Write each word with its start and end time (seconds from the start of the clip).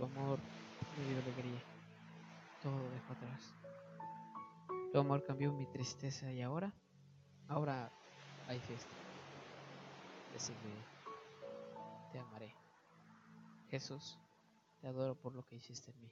Tu 0.00 0.06
amor 0.06 0.38
me 0.96 1.04
dio 1.04 1.18
alegría. 1.18 1.60
Todo 2.62 2.90
dejó 2.90 3.12
atrás. 3.12 3.54
Tu 4.90 4.98
amor 4.98 5.22
cambió 5.26 5.52
mi 5.52 5.66
tristeza 5.66 6.32
y 6.32 6.40
ahora, 6.40 6.72
ahora 7.48 7.92
hay 8.48 8.58
fiesta. 8.60 8.88
Te 10.32 10.38
seguiré. 10.38 10.86
Te 12.12 12.18
amaré. 12.18 12.50
Jesús, 13.68 14.18
te 14.80 14.86
adoro 14.86 15.16
por 15.16 15.34
lo 15.34 15.42
que 15.42 15.56
hiciste 15.56 15.90
en 15.90 16.00
mí. 16.00 16.10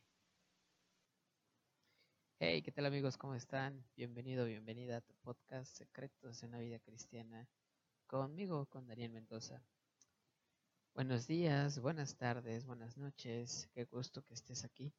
Hey, 2.41 2.61
¿qué 2.61 2.71
tal 2.73 2.85
amigos? 2.85 3.17
¿Cómo 3.17 3.37
están? 3.37 3.83
Bienvenido, 3.97 4.45
bienvenida 4.45 4.99
a 4.99 5.01
tu 5.01 5.15
podcast 5.23 5.75
Secretos 5.75 6.43
de 6.43 6.47
una 6.47 6.59
vida 6.59 6.79
cristiana. 6.81 7.49
Conmigo, 8.07 8.67
con 8.67 8.87
Daniel 8.87 9.13
Mendoza. 9.13 9.65
Buenos 10.99 11.29
días, 11.29 11.79
buenas 11.79 12.17
tardes, 12.17 12.67
buenas 12.67 12.97
noches. 12.99 13.69
Qué 13.73 13.85
gusto 13.85 14.25
que 14.25 14.35
estés 14.35 14.65
aquí. 14.65 14.93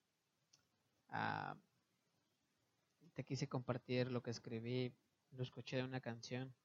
Ah, 1.09 1.57
te 3.13 3.25
quise 3.25 3.49
compartir 3.49 4.09
lo 4.09 4.23
que 4.23 4.31
escribí, 4.31 4.93
lo 5.31 5.43
escuché 5.43 5.75
de 5.75 5.83
una 5.83 5.99
canción 5.99 6.55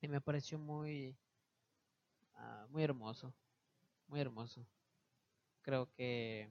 y 0.00 0.08
me 0.08 0.22
pareció 0.22 0.58
muy, 0.58 1.18
ah, 2.32 2.66
muy 2.70 2.82
hermoso, 2.82 3.34
muy 4.06 4.20
hermoso. 4.20 4.66
Creo 5.60 5.92
que 5.92 6.50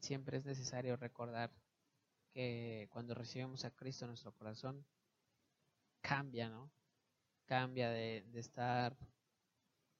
siempre 0.00 0.36
es 0.36 0.44
necesario 0.44 0.96
recordar 0.96 1.50
que 2.32 2.86
cuando 2.92 3.14
recibimos 3.14 3.64
a 3.64 3.72
Cristo 3.72 4.04
en 4.04 4.10
nuestro 4.10 4.30
corazón, 4.30 4.86
cambia, 6.00 6.48
¿no? 6.48 6.70
Cambia 7.46 7.90
de, 7.90 8.24
estar 8.34 8.96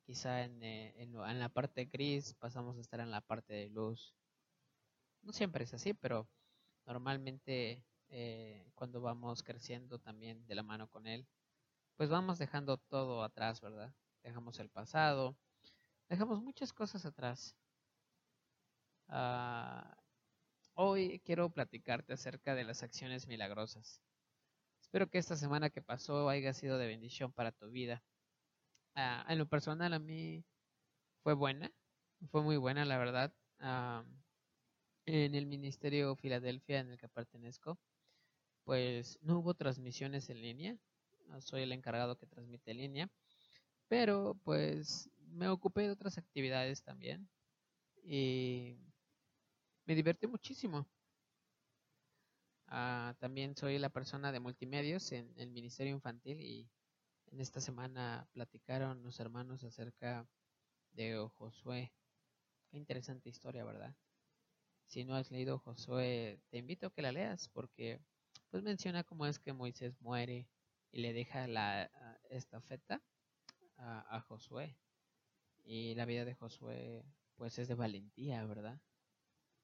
quizá 0.04 0.44
en, 0.44 0.62
eh, 0.62 0.94
en, 0.96 1.38
la 1.38 1.48
parte 1.48 1.86
gris, 1.86 2.34
pasamos 2.34 2.76
a 2.76 2.80
estar 2.80 3.00
en 3.00 3.10
la 3.10 3.20
parte 3.20 3.54
de 3.54 3.70
luz. 3.70 4.14
No 5.22 5.32
siempre 5.32 5.64
es 5.64 5.74
así, 5.74 5.94
pero 5.94 6.28
normalmente 6.86 7.84
eh, 8.08 8.70
cuando 8.74 9.00
vamos 9.00 9.42
creciendo 9.42 9.98
también 9.98 10.46
de 10.46 10.54
la 10.54 10.62
mano 10.62 10.88
con 10.88 11.06
Él, 11.06 11.26
pues 11.96 12.10
vamos 12.10 12.38
dejando 12.38 12.78
todo 12.78 13.22
atrás, 13.22 13.60
¿verdad? 13.60 13.94
Dejamos 14.22 14.58
el 14.60 14.68
pasado, 14.70 15.36
dejamos 16.08 16.42
muchas 16.42 16.72
cosas 16.72 17.04
atrás. 17.06 17.56
Ah, 19.08 19.96
hoy 20.74 21.20
quiero 21.24 21.50
platicarte 21.50 22.12
acerca 22.12 22.54
de 22.54 22.64
las 22.64 22.82
acciones 22.82 23.26
milagrosas. 23.28 24.02
Espero 24.80 25.08
que 25.08 25.18
esta 25.18 25.36
semana 25.36 25.70
que 25.70 25.80
pasó 25.82 26.28
haya 26.28 26.52
sido 26.52 26.78
de 26.78 26.86
bendición 26.86 27.32
para 27.32 27.52
tu 27.52 27.70
vida. 27.70 28.02
Ah, 28.94 29.24
en 29.28 29.38
lo 29.38 29.46
personal 29.46 29.92
a 29.94 29.98
mí 29.98 30.44
fue 31.22 31.34
buena, 31.34 31.72
fue 32.30 32.42
muy 32.42 32.56
buena 32.58 32.84
la 32.84 32.98
verdad. 32.98 33.34
Ah, 33.60 34.04
en 35.06 35.34
el 35.34 35.46
Ministerio 35.46 36.14
Filadelfia 36.16 36.80
en 36.80 36.90
el 36.90 36.98
que 36.98 37.08
pertenezco, 37.08 37.78
pues 38.64 39.18
no 39.22 39.38
hubo 39.40 39.54
transmisiones 39.54 40.30
en 40.30 40.42
línea. 40.42 40.78
Soy 41.40 41.62
el 41.62 41.72
encargado 41.72 42.16
que 42.18 42.26
transmite 42.26 42.72
en 42.72 42.78
línea. 42.78 43.10
Pero 43.88 44.36
pues 44.44 45.10
me 45.18 45.48
ocupé 45.48 45.82
de 45.82 45.92
otras 45.92 46.18
actividades 46.18 46.82
también. 46.82 47.28
Y 48.04 48.76
me 49.86 49.94
divertí 49.94 50.26
muchísimo. 50.26 50.88
Ah, 52.66 53.14
también 53.20 53.54
soy 53.56 53.78
la 53.78 53.90
persona 53.90 54.32
de 54.32 54.40
multimedios 54.40 55.12
en 55.12 55.32
el 55.36 55.50
Ministerio 55.50 55.92
Infantil 55.92 56.40
y 56.40 56.68
en 57.32 57.40
esta 57.40 57.60
semana 57.60 58.28
platicaron 58.32 59.02
los 59.02 59.18
hermanos 59.18 59.64
acerca 59.64 60.28
de 60.92 61.26
Josué. 61.38 61.90
Qué 62.68 62.76
interesante 62.76 63.30
historia, 63.30 63.64
¿verdad? 63.64 63.96
Si 64.86 65.04
no 65.04 65.14
has 65.14 65.30
leído 65.30 65.58
Josué, 65.58 66.42
te 66.50 66.58
invito 66.58 66.86
a 66.86 66.92
que 66.92 67.00
la 67.00 67.10
leas 67.10 67.48
porque 67.48 68.00
pues 68.50 68.62
menciona 68.62 69.02
cómo 69.02 69.24
es 69.24 69.38
que 69.38 69.54
Moisés 69.54 69.98
muere 70.02 70.46
y 70.90 71.00
le 71.00 71.14
deja 71.14 71.46
la 71.48 71.90
estafeta 72.28 73.02
a, 73.78 74.16
a 74.16 74.20
Josué. 74.20 74.76
Y 75.64 75.94
la 75.94 76.04
vida 76.04 76.26
de 76.26 76.34
Josué 76.34 77.02
pues 77.36 77.58
es 77.58 77.66
de 77.66 77.74
valentía, 77.74 78.44
¿verdad? 78.44 78.78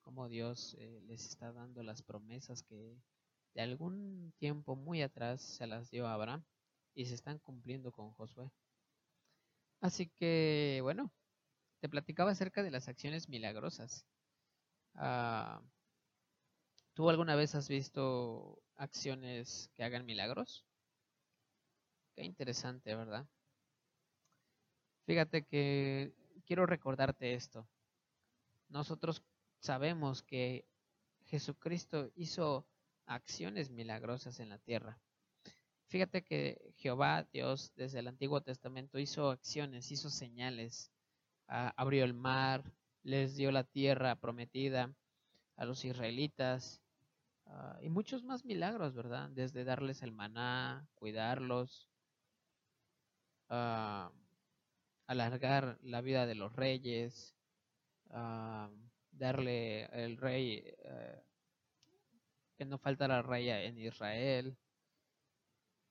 Como 0.00 0.30
Dios 0.30 0.74
eh, 0.78 1.02
les 1.06 1.26
está 1.26 1.52
dando 1.52 1.82
las 1.82 2.00
promesas 2.00 2.62
que 2.62 2.98
de 3.52 3.60
algún 3.60 4.32
tiempo 4.38 4.74
muy 4.74 5.02
atrás 5.02 5.42
se 5.42 5.66
las 5.66 5.90
dio 5.90 6.06
a 6.06 6.14
Abraham 6.14 6.46
y 6.98 7.06
se 7.06 7.14
están 7.14 7.38
cumpliendo 7.38 7.92
con 7.92 8.10
Josué. 8.10 8.50
Así 9.80 10.08
que, 10.18 10.80
bueno, 10.82 11.12
te 11.78 11.88
platicaba 11.88 12.32
acerca 12.32 12.64
de 12.64 12.72
las 12.72 12.88
acciones 12.88 13.28
milagrosas. 13.28 14.04
Ah, 14.94 15.62
¿Tú 16.94 17.08
alguna 17.08 17.36
vez 17.36 17.54
has 17.54 17.68
visto 17.68 18.60
acciones 18.74 19.70
que 19.74 19.84
hagan 19.84 20.06
milagros? 20.06 20.66
Qué 22.16 22.24
interesante, 22.24 22.96
¿verdad? 22.96 23.28
Fíjate 25.06 25.44
que 25.44 26.12
quiero 26.46 26.66
recordarte 26.66 27.34
esto. 27.34 27.68
Nosotros 28.70 29.22
sabemos 29.60 30.24
que 30.24 30.66
Jesucristo 31.26 32.10
hizo 32.16 32.66
acciones 33.06 33.70
milagrosas 33.70 34.40
en 34.40 34.48
la 34.48 34.58
tierra. 34.58 35.00
Fíjate 35.88 36.22
que 36.22 36.74
Jehová, 36.76 37.26
Dios, 37.32 37.72
desde 37.74 38.00
el 38.00 38.08
Antiguo 38.08 38.42
Testamento 38.42 38.98
hizo 38.98 39.30
acciones, 39.30 39.90
hizo 39.90 40.10
señales, 40.10 40.92
ah, 41.48 41.72
abrió 41.78 42.04
el 42.04 42.12
mar, 42.12 42.62
les 43.02 43.36
dio 43.36 43.50
la 43.50 43.64
tierra 43.64 44.14
prometida 44.16 44.94
a 45.56 45.64
los 45.64 45.86
israelitas 45.86 46.82
ah, 47.46 47.78
y 47.80 47.88
muchos 47.88 48.22
más 48.22 48.44
milagros, 48.44 48.94
¿verdad? 48.94 49.30
Desde 49.30 49.64
darles 49.64 50.02
el 50.02 50.12
maná, 50.12 50.86
cuidarlos, 50.94 51.88
ah, 53.48 54.12
alargar 55.06 55.78
la 55.82 56.02
vida 56.02 56.26
de 56.26 56.34
los 56.34 56.54
reyes, 56.54 57.34
darle 59.10 59.84
el 59.86 60.18
rey, 60.18 60.62
eh, 60.84 61.22
que 62.58 62.66
no 62.66 62.76
faltara 62.76 63.22
rey 63.22 63.48
en 63.48 63.78
Israel. 63.78 64.54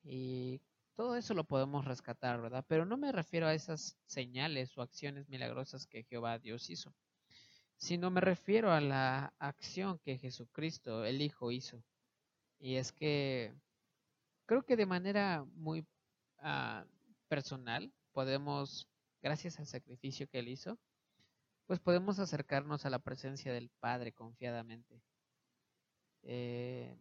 Y 0.07 0.61
todo 0.95 1.15
eso 1.15 1.33
lo 1.33 1.43
podemos 1.43 1.85
rescatar, 1.85 2.41
¿verdad? 2.41 2.65
Pero 2.67 2.85
no 2.85 2.97
me 2.97 3.11
refiero 3.11 3.47
a 3.47 3.53
esas 3.53 3.97
señales 4.05 4.77
o 4.77 4.81
acciones 4.81 5.29
milagrosas 5.29 5.85
que 5.87 6.03
Jehová 6.03 6.39
Dios 6.39 6.69
hizo 6.69 6.93
sino 7.77 8.09
me 8.09 8.21
refiero 8.21 8.71
a 8.71 8.81
la 8.81 9.33
acción 9.39 9.99
que 9.99 10.17
Jesucristo, 10.17 11.05
el 11.05 11.21
Hijo, 11.21 11.51
hizo. 11.51 11.83
Y 12.59 12.75
es 12.75 12.91
que 12.91 13.53
creo 14.45 14.63
que 14.63 14.75
de 14.75 14.85
manera 14.85 15.45
muy 15.55 15.85
ah, 16.39 16.85
personal 17.27 17.93
podemos, 18.11 18.89
gracias 19.21 19.59
al 19.59 19.67
sacrificio 19.67 20.27
que 20.27 20.39
Él 20.39 20.47
hizo, 20.49 20.79
pues 21.67 21.79
podemos 21.79 22.19
acercarnos 22.19 22.85
a 22.85 22.89
la 22.89 22.99
presencia 22.99 23.53
del 23.53 23.69
Padre 23.79 24.13
confiadamente, 24.13 25.01
eh, 26.23 26.97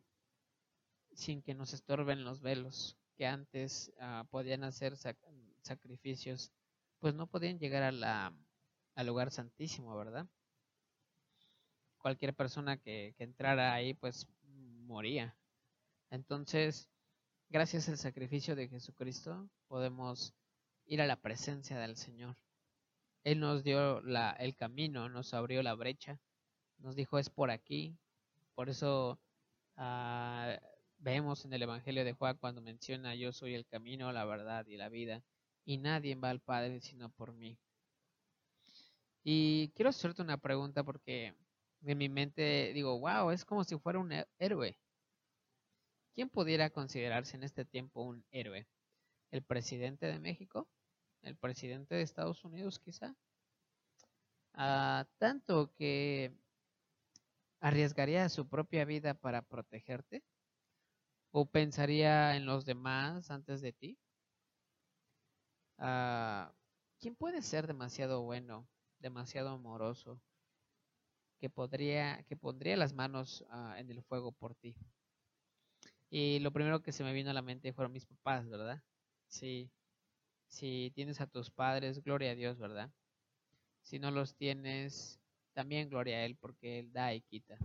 sin 1.16 1.42
que 1.42 1.54
nos 1.54 1.72
estorben 1.72 2.24
los 2.24 2.40
velos 2.40 2.96
que 3.16 3.26
antes 3.26 3.92
ah, 4.00 4.24
podían 4.30 4.62
hacer 4.62 4.94
sacrificios, 5.62 6.52
pues 7.00 7.14
no 7.14 7.26
podían 7.26 7.58
llegar 7.58 7.82
a 7.82 7.92
la, 7.92 8.32
al 8.94 9.06
lugar 9.06 9.30
santísimo, 9.30 9.96
¿verdad? 9.96 10.26
cualquier 12.06 12.34
persona 12.34 12.76
que, 12.76 13.16
entrara 13.18 13.74
ahí 13.74 13.92
pues 13.92 14.28
moría. 14.86 15.36
Entonces, 16.10 16.88
gracias 17.48 17.88
al 17.88 17.98
sacrificio 17.98 18.54
de 18.54 18.68
Jesucristo, 18.68 19.50
podemos 19.66 20.32
ir 20.84 21.02
a 21.02 21.06
la 21.08 21.16
presencia 21.16 21.80
del 21.80 21.96
Señor. 21.96 22.36
Él 23.24 23.40
nos 23.40 23.64
dio 23.64 24.02
la, 24.02 24.30
el 24.38 24.54
camino, 24.54 25.08
nos 25.08 25.34
abrió 25.34 25.64
la 25.64 25.74
brecha, 25.74 26.20
nos 26.78 26.94
dijo 26.94 27.18
es 27.18 27.28
por 27.28 27.50
aquí. 27.50 27.98
Por 28.54 28.68
eso 28.68 29.18
ah, 29.76 30.60
vemos 30.98 31.44
en 31.44 31.52
el 31.52 31.62
Evangelio 31.62 32.04
de 32.04 32.12
Juan 32.12 32.36
cuando 32.38 32.60
menciona 32.62 33.14
yo 33.14 33.32
soy 33.32 33.54
el 33.54 33.66
camino, 33.66 34.12
la 34.12 34.24
verdad 34.24 34.66
y 34.66 34.76
la 34.76 34.88
vida, 34.88 35.22
y 35.64 35.78
nadie 35.78 36.14
va 36.14 36.30
al 36.30 36.40
Padre 36.40 36.80
sino 36.80 37.10
por 37.10 37.32
mí. 37.32 37.58
Y 39.24 39.70
quiero 39.74 39.90
hacerte 39.90 40.22
una 40.22 40.38
pregunta 40.38 40.84
porque 40.84 41.34
en 41.84 41.98
mi 41.98 42.08
mente 42.08 42.72
digo, 42.74 42.98
wow, 42.98 43.30
es 43.30 43.44
como 43.44 43.64
si 43.64 43.76
fuera 43.78 43.98
un 43.98 44.12
héroe. 44.38 44.78
¿Quién 46.14 46.28
pudiera 46.30 46.70
considerarse 46.70 47.36
en 47.36 47.44
este 47.44 47.64
tiempo 47.64 48.02
un 48.02 48.24
héroe? 48.30 48.66
¿El 49.30 49.42
presidente 49.42 50.06
de 50.06 50.18
México? 50.18 50.68
¿El 51.22 51.36
presidente 51.36 51.94
de 51.94 52.02
Estados 52.02 52.44
Unidos 52.44 52.78
quizá? 52.78 53.14
Ah, 54.54 55.06
tanto 55.18 55.72
que 55.74 56.32
arriesgaría 57.60 58.28
su 58.28 58.48
propia 58.48 58.84
vida 58.84 59.14
para 59.14 59.42
protegerte? 59.42 60.22
¿O 61.38 61.44
pensaría 61.44 62.34
en 62.34 62.46
los 62.46 62.64
demás 62.64 63.30
antes 63.30 63.60
de 63.60 63.72
ti? 63.74 63.98
Ah, 65.76 66.50
¿Quién 66.98 67.14
puede 67.14 67.42
ser 67.42 67.66
demasiado 67.66 68.22
bueno 68.22 68.66
demasiado 69.00 69.50
amoroso, 69.50 70.18
que, 71.38 71.50
podría, 71.50 72.22
que 72.24 72.36
pondría 72.36 72.76
las 72.76 72.94
manos 72.94 73.44
ah, 73.50 73.74
en 73.78 73.90
el 73.90 74.02
fuego 74.02 74.32
por 74.32 74.54
ti. 74.54 74.74
Y 76.08 76.38
lo 76.38 76.52
primero 76.52 76.82
que 76.82 76.92
se 76.92 77.04
me 77.04 77.12
vino 77.12 77.30
a 77.30 77.34
la 77.34 77.42
mente 77.42 77.74
fueron 77.74 77.92
mis 77.92 78.06
papás, 78.06 78.48
¿verdad? 78.48 78.82
Sí, 79.28 79.70
si 80.48 80.90
tienes 80.94 81.20
a 81.20 81.26
tus 81.26 81.50
padres, 81.50 82.02
gloria 82.02 82.30
a 82.30 82.34
Dios, 82.34 82.58
¿verdad? 82.58 82.90
Si 83.82 83.98
no 83.98 84.10
los 84.10 84.34
tienes, 84.36 85.20
también 85.52 85.90
gloria 85.90 86.16
a 86.16 86.24
Él, 86.24 86.36
porque 86.36 86.78
Él 86.78 86.92
da 86.92 87.12
y 87.12 87.20
quita. 87.20 87.58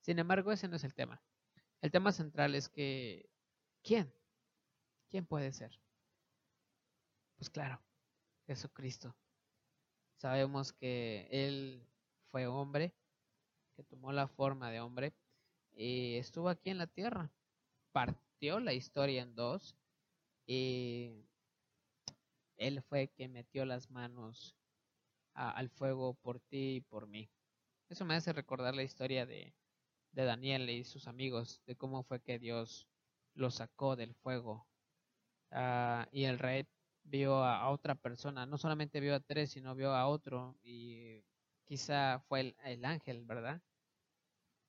Sin 0.00 0.18
embargo, 0.18 0.50
ese 0.50 0.66
no 0.66 0.76
es 0.76 0.84
el 0.84 0.94
tema. 0.94 1.22
El 1.80 1.90
tema 1.90 2.12
central 2.12 2.54
es 2.54 2.68
que, 2.68 3.28
¿quién? 3.82 4.12
¿Quién 5.10 5.26
puede 5.26 5.52
ser? 5.52 5.78
Pues 7.36 7.50
claro, 7.50 7.80
Jesucristo. 8.46 9.14
Sabemos 10.16 10.72
que 10.72 11.28
Él 11.30 11.86
fue 12.30 12.46
hombre, 12.46 12.94
que 13.76 13.84
tomó 13.84 14.12
la 14.12 14.26
forma 14.26 14.70
de 14.70 14.80
hombre 14.80 15.14
y 15.74 16.16
estuvo 16.16 16.48
aquí 16.48 16.70
en 16.70 16.78
la 16.78 16.86
tierra. 16.86 17.30
Partió 17.92 18.58
la 18.60 18.72
historia 18.72 19.22
en 19.22 19.34
dos 19.34 19.76
y 20.46 21.26
Él 22.56 22.82
fue 22.82 23.08
quien 23.08 23.32
metió 23.32 23.66
las 23.66 23.90
manos 23.90 24.56
al 25.34 25.68
fuego 25.68 26.14
por 26.14 26.40
ti 26.40 26.76
y 26.76 26.80
por 26.80 27.06
mí. 27.06 27.30
Eso 27.90 28.06
me 28.06 28.14
hace 28.14 28.32
recordar 28.32 28.74
la 28.74 28.82
historia 28.82 29.26
de, 29.26 29.54
de 30.16 30.24
Daniel 30.24 30.70
y 30.70 30.82
sus 30.82 31.08
amigos, 31.08 31.60
de 31.66 31.76
cómo 31.76 32.02
fue 32.02 32.20
que 32.20 32.38
Dios 32.38 32.88
los 33.34 33.56
sacó 33.56 33.96
del 33.96 34.14
fuego. 34.14 34.66
Ah, 35.50 36.08
y 36.10 36.24
el 36.24 36.38
rey 36.38 36.66
vio 37.04 37.44
a, 37.44 37.68
otra 37.68 37.94
persona, 37.94 38.46
no 38.46 38.56
solamente 38.56 38.98
vio 39.00 39.14
a 39.14 39.20
tres, 39.20 39.50
sino 39.50 39.74
vio 39.74 39.94
a 39.94 40.08
otro 40.08 40.56
y 40.62 41.22
quizá 41.66 42.20
fue 42.28 42.56
el, 42.64 42.84
ángel, 42.86 43.26
¿verdad? 43.26 43.60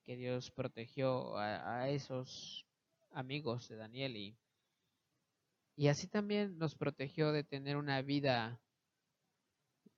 Que 0.05 0.17
Dios 0.17 0.51
protegió 0.51 1.37
a, 1.37 1.89
esos 1.89 2.67
amigos 3.11 3.69
de 3.69 3.77
Daniel 3.77 4.17
y, 4.17 4.37
y 5.77 5.87
así 5.87 6.07
también 6.07 6.57
nos 6.57 6.75
protegió 6.75 7.31
de 7.31 7.45
tener 7.45 7.77
una 7.77 8.01
vida, 8.01 8.59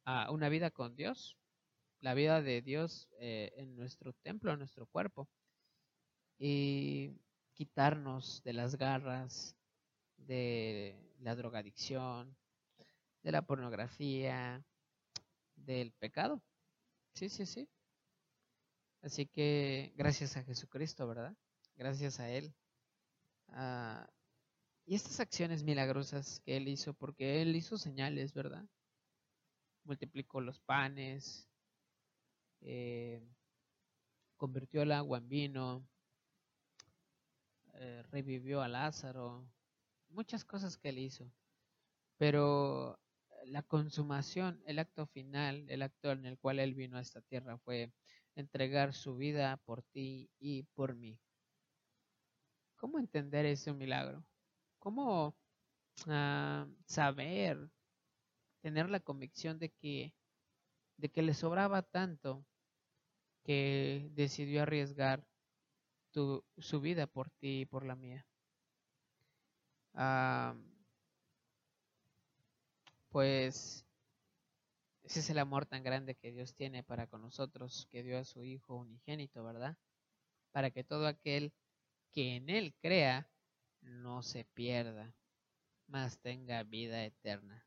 uh, 0.06 0.32
una 0.32 0.48
vida 0.48 0.70
con 0.70 0.96
Dios, 0.96 1.38
la 2.02 2.14
vida 2.14 2.44
de 2.44 2.62
Dios 2.62 3.10
eh, 3.20 3.52
en 3.58 3.76
nuestro 3.76 4.14
templo, 4.14 4.54
en 4.54 4.60
nuestro 4.60 4.86
cuerpo 4.86 5.28
y 6.40 7.12
quitarnos 7.54 8.42
de 8.44 8.54
las 8.54 8.78
garras 8.78 9.56
de 10.18 10.98
la 11.20 11.36
drogadicción, 11.36 12.36
de 13.22 13.32
la 13.32 13.42
pornografía, 13.42 14.64
del 15.56 15.92
pecado. 15.92 16.42
Sí, 17.14 17.30
sí, 17.30 17.46
sí. 17.46 17.68
Así 19.02 19.26
que 19.28 19.94
gracias 19.96 20.38
a 20.38 20.44
Jesucristo, 20.44 21.08
¿verdad? 21.08 21.36
Gracias 21.76 22.20
a 22.20 22.30
Él. 22.30 22.54
Ah, 23.50 24.10
y 24.86 24.96
estas 24.96 25.20
acciones 25.20 25.64
milagrosas 25.64 26.40
que 26.42 26.58
Él 26.58 26.68
hizo, 26.68 26.94
porque 26.94 27.42
Él 27.42 27.56
hizo 27.56 27.78
señales, 27.78 28.34
¿verdad? 28.34 28.66
Multiplicó 29.84 30.42
los 30.42 30.60
panes, 30.60 31.50
eh, 32.62 33.22
convirtió 34.38 34.82
el 34.82 34.92
agua 34.92 35.18
en 35.18 35.30
vino, 35.30 35.88
eh, 37.80 38.04
revivió 38.12 38.62
a 38.62 38.68
Lázaro, 38.68 39.50
muchas 40.10 40.44
cosas 40.44 40.78
que 40.78 40.90
él 40.90 40.98
hizo. 40.98 41.32
Pero 42.18 43.00
la 43.46 43.64
consumación, 43.64 44.62
el 44.66 44.80
acto 44.80 45.08
final, 45.08 45.66
el 45.70 45.82
acto 45.82 46.12
en 46.12 46.26
el 46.26 46.38
cual 46.38 46.60
él 46.60 46.74
vino 46.76 46.98
a 46.98 47.02
esta 47.02 47.22
tierra 47.22 47.58
fue 47.60 47.94
entregar 48.36 48.94
su 48.94 49.16
vida 49.16 49.56
por 49.66 49.82
ti 49.84 50.30
y 50.40 50.64
por 50.76 50.96
mí. 50.96 51.18
¿Cómo 52.76 53.00
entender 53.00 53.46
ese 53.46 53.72
milagro? 53.74 54.26
¿Cómo 54.80 55.38
ah, 56.08 56.68
saber, 56.86 57.70
tener 58.62 58.90
la 58.90 59.00
convicción 59.00 59.58
de 59.58 59.70
que, 59.70 60.14
de 60.98 61.10
que 61.10 61.22
le 61.22 61.34
sobraba 61.34 61.82
tanto 61.82 62.46
que 63.44 64.10
decidió 64.12 64.64
arriesgar 64.64 65.26
su 66.12 66.82
vida 66.82 67.08
por 67.08 67.30
ti 67.30 67.62
y 67.62 67.66
por 67.66 67.86
la 67.86 67.96
mía? 67.96 68.26
pues 73.10 73.86
ese 75.04 75.20
es 75.20 75.30
el 75.30 75.40
amor 75.40 75.66
tan 75.66 75.84
grande 75.84 76.16
que 76.16 76.32
Dios 76.32 76.54
tiene 76.54 76.84
para 76.84 77.08
con 77.08 77.22
nosotros, 77.22 77.88
que 77.90 78.04
dio 78.04 78.20
a 78.20 78.24
su 78.24 78.44
Hijo 78.44 78.76
unigénito, 78.76 79.44
¿verdad? 79.44 79.78
Para 80.52 80.72
que 80.72 80.84
todo 80.84 81.08
aquel 81.08 81.52
que 82.12 82.36
en 82.36 82.50
Él 82.50 82.76
crea 82.80 83.28
no 83.82 84.22
se 84.22 84.46
pierda, 84.46 85.16
mas 85.88 86.20
tenga 86.20 86.64
vida 86.64 87.04
eterna. 87.04 87.66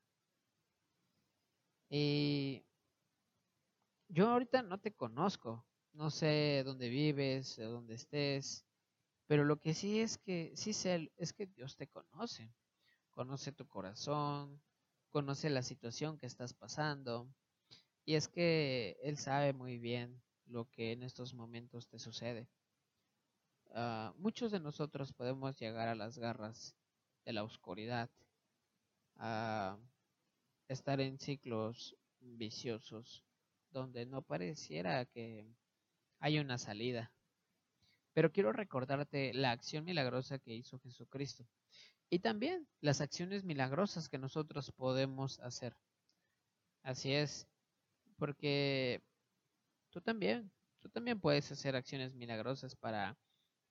Y 1.90 2.64
yo 4.08 4.30
ahorita 4.30 4.62
no 4.62 4.78
te 4.78 4.92
conozco, 4.92 5.66
no 5.92 6.10
sé 6.10 6.62
dónde 6.64 6.88
vives, 6.88 7.56
dónde 7.56 7.94
estés, 7.94 8.64
pero 9.26 9.44
lo 9.44 9.58
que 9.60 9.74
sí 9.74 10.00
es 10.00 10.18
que 10.18 10.52
sí 10.56 10.72
sé 10.72 11.10
es 11.16 11.32
que 11.32 11.46
Dios 11.46 11.76
te 11.76 11.86
conoce. 11.86 12.52
Conoce 13.10 13.52
tu 13.52 13.66
corazón, 13.66 14.60
conoce 15.10 15.50
la 15.50 15.62
situación 15.62 16.18
que 16.18 16.26
estás 16.26 16.54
pasando. 16.54 17.28
Y 18.04 18.14
es 18.14 18.28
que 18.28 18.98
Él 19.02 19.16
sabe 19.16 19.52
muy 19.52 19.78
bien 19.78 20.22
lo 20.46 20.66
que 20.70 20.92
en 20.92 21.02
estos 21.02 21.34
momentos 21.34 21.88
te 21.88 21.98
sucede. 21.98 22.48
Ah, 23.74 24.12
muchos 24.18 24.52
de 24.52 24.60
nosotros 24.60 25.12
podemos 25.12 25.58
llegar 25.58 25.88
a 25.88 25.94
las 25.94 26.18
garras 26.18 26.76
de 27.24 27.32
la 27.32 27.42
oscuridad, 27.44 28.10
a 29.16 29.78
estar 30.68 31.00
en 31.00 31.18
ciclos 31.18 31.96
viciosos 32.20 33.24
donde 33.70 34.04
no 34.04 34.22
pareciera 34.22 35.06
que 35.06 35.46
hay 36.22 36.38
una 36.38 36.56
salida. 36.56 37.12
Pero 38.14 38.30
quiero 38.32 38.52
recordarte 38.52 39.34
la 39.34 39.50
acción 39.50 39.84
milagrosa 39.84 40.38
que 40.38 40.54
hizo 40.54 40.78
Jesucristo 40.78 41.44
y 42.08 42.20
también 42.20 42.68
las 42.80 43.00
acciones 43.00 43.42
milagrosas 43.42 44.08
que 44.08 44.18
nosotros 44.18 44.70
podemos 44.72 45.40
hacer. 45.40 45.76
Así 46.84 47.12
es, 47.12 47.48
porque 48.18 49.02
tú 49.90 50.00
también, 50.00 50.52
tú 50.80 50.88
también 50.90 51.18
puedes 51.18 51.50
hacer 51.50 51.74
acciones 51.74 52.14
milagrosas 52.14 52.76
para, 52.76 53.16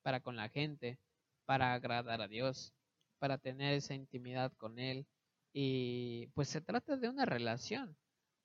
para 0.01 0.19
con 0.19 0.35
la 0.35 0.49
gente, 0.49 0.99
para 1.45 1.73
agradar 1.73 2.21
a 2.21 2.27
Dios, 2.27 2.73
para 3.17 3.37
tener 3.37 3.75
esa 3.75 3.93
intimidad 3.93 4.51
con 4.57 4.77
Él. 4.77 5.07
Y 5.53 6.27
pues 6.33 6.49
se 6.49 6.59
trata 6.59 6.97
de 6.97 7.07
una 7.07 7.25
relación. 7.25 7.95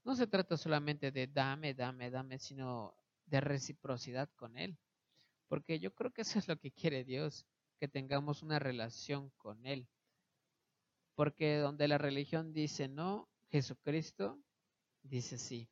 No 0.05 0.15
se 0.15 0.29
trata 0.29 0.57
solamente 0.57 1.11
de 1.11 1.27
dame, 1.27 1.75
dame, 1.75 2.11
dame, 2.11 2.39
sino 2.39 2.95
de 3.27 3.41
reciprocidad 3.41 4.31
con 4.37 4.57
Él. 4.57 4.79
Porque 5.49 5.79
yo 5.79 5.95
creo 5.95 6.13
que 6.13 6.23
eso 6.23 6.39
es 6.39 6.49
lo 6.49 6.57
que 6.57 6.73
quiere 6.73 7.05
Dios, 7.05 7.47
que 7.79 7.89
tengamos 7.89 8.43
una 8.43 8.59
relación 8.59 9.31
con 9.37 9.67
Él. 9.67 9.89
Porque 11.15 11.57
donde 11.59 11.89
la 11.89 11.99
religión 11.99 12.53
dice 12.53 12.89
no, 12.89 13.29
Jesucristo 13.51 14.39
dice 15.03 15.39
sí. 15.39 15.69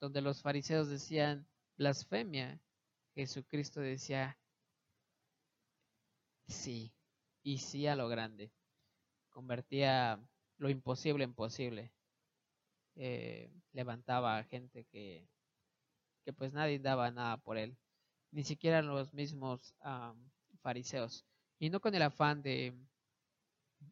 Donde 0.00 0.20
los 0.20 0.42
fariseos 0.42 0.88
decían 0.88 1.46
blasfemia, 1.76 2.60
Jesucristo 3.14 3.80
decía 3.80 4.38
sí, 6.48 6.92
y 7.42 7.58
sí 7.58 7.86
a 7.86 7.96
lo 7.96 8.08
grande. 8.08 8.52
Convertía 9.30 10.20
lo 10.58 10.68
imposible 10.68 11.24
en 11.24 11.34
posible. 11.34 11.92
Eh, 12.96 13.50
levantaba 13.72 14.38
a 14.38 14.44
gente 14.44 14.84
que, 14.86 15.28
que 16.26 16.34
pues 16.34 16.52
nadie 16.52 16.78
daba 16.78 17.10
nada 17.10 17.38
por 17.38 17.56
él 17.56 17.78
ni 18.36 18.44
siquiera 18.44 18.82
los 18.82 19.14
mismos 19.14 19.74
fariseos. 20.60 21.24
Y 21.58 21.70
no 21.70 21.80
con 21.80 21.94
el 21.94 22.02
afán 22.02 22.42
de, 22.42 22.76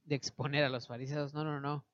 de, 0.04 0.14
exponer 0.14 0.64
a 0.64 0.68
los 0.68 0.86
fariseos, 0.86 1.32
no, 1.32 1.44
no, 1.44 1.60
no, 1.60 1.86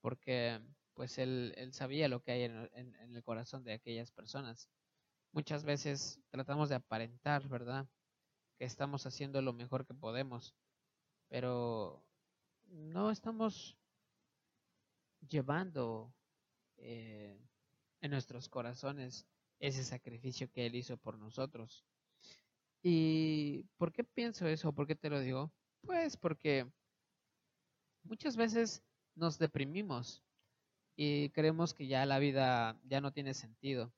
porque 0.00 0.58
pues 0.94 1.18
él, 1.18 1.52
él 1.58 1.74
sabía 1.74 2.08
lo 2.08 2.22
que 2.22 2.32
hay 2.32 2.42
en, 2.44 2.70
en, 2.72 3.14
el 3.14 3.22
corazón 3.22 3.62
de 3.62 3.74
aquellas 3.74 4.10
personas. 4.10 4.70
Muchas 5.32 5.64
veces 5.64 6.18
tratamos 6.30 6.70
de 6.70 6.76
aparentar, 6.76 7.46
¿verdad? 7.46 7.86
Que 8.56 8.64
estamos 8.64 9.04
haciendo 9.04 9.42
lo 9.42 9.52
mejor 9.52 9.86
que 9.86 9.92
podemos, 9.92 10.54
pero 11.28 12.02
no 12.68 13.10
estamos 13.10 13.76
llevando 15.28 16.14
eh, 16.78 17.38
en 18.00 18.10
nuestros 18.10 18.48
corazones 18.48 19.26
ese 19.62 19.84
sacrificio 19.84 20.50
que 20.50 20.66
Él 20.66 20.74
hizo 20.74 20.96
por 20.98 21.16
nosotros. 21.16 21.86
¿Y 22.82 23.62
por 23.76 23.92
qué 23.92 24.02
pienso 24.02 24.46
eso? 24.48 24.74
¿Por 24.74 24.88
qué 24.88 24.96
te 24.96 25.08
lo 25.08 25.20
digo? 25.20 25.52
Pues 25.82 26.16
porque 26.16 26.66
muchas 28.02 28.36
veces 28.36 28.82
nos 29.14 29.38
deprimimos 29.38 30.24
y 30.96 31.30
creemos 31.30 31.74
que 31.74 31.86
ya 31.86 32.04
la 32.06 32.18
vida 32.18 32.76
ya 32.82 33.00
no 33.00 33.12
tiene 33.12 33.34
sentido. 33.34 33.92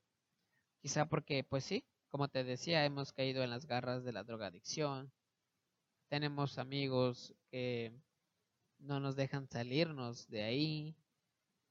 Quizá 0.81 1.09
porque, 1.09 1.43
pues 1.43 1.63
sí, 1.63 1.83
como 2.09 2.27
te 2.27 2.43
decía, 2.43 2.85
hemos 2.85 3.11
caído 3.11 3.43
en 3.43 3.49
las 3.49 3.65
garras 3.65 4.03
de 4.03 4.13
la 4.13 4.23
drogadicción. 4.23 5.11
Tenemos 6.09 6.59
amigos 6.59 7.33
que 7.49 7.91
no 8.77 8.99
nos 8.99 9.15
dejan 9.15 9.49
salirnos 9.49 10.27
de 10.27 10.43
ahí. 10.43 10.95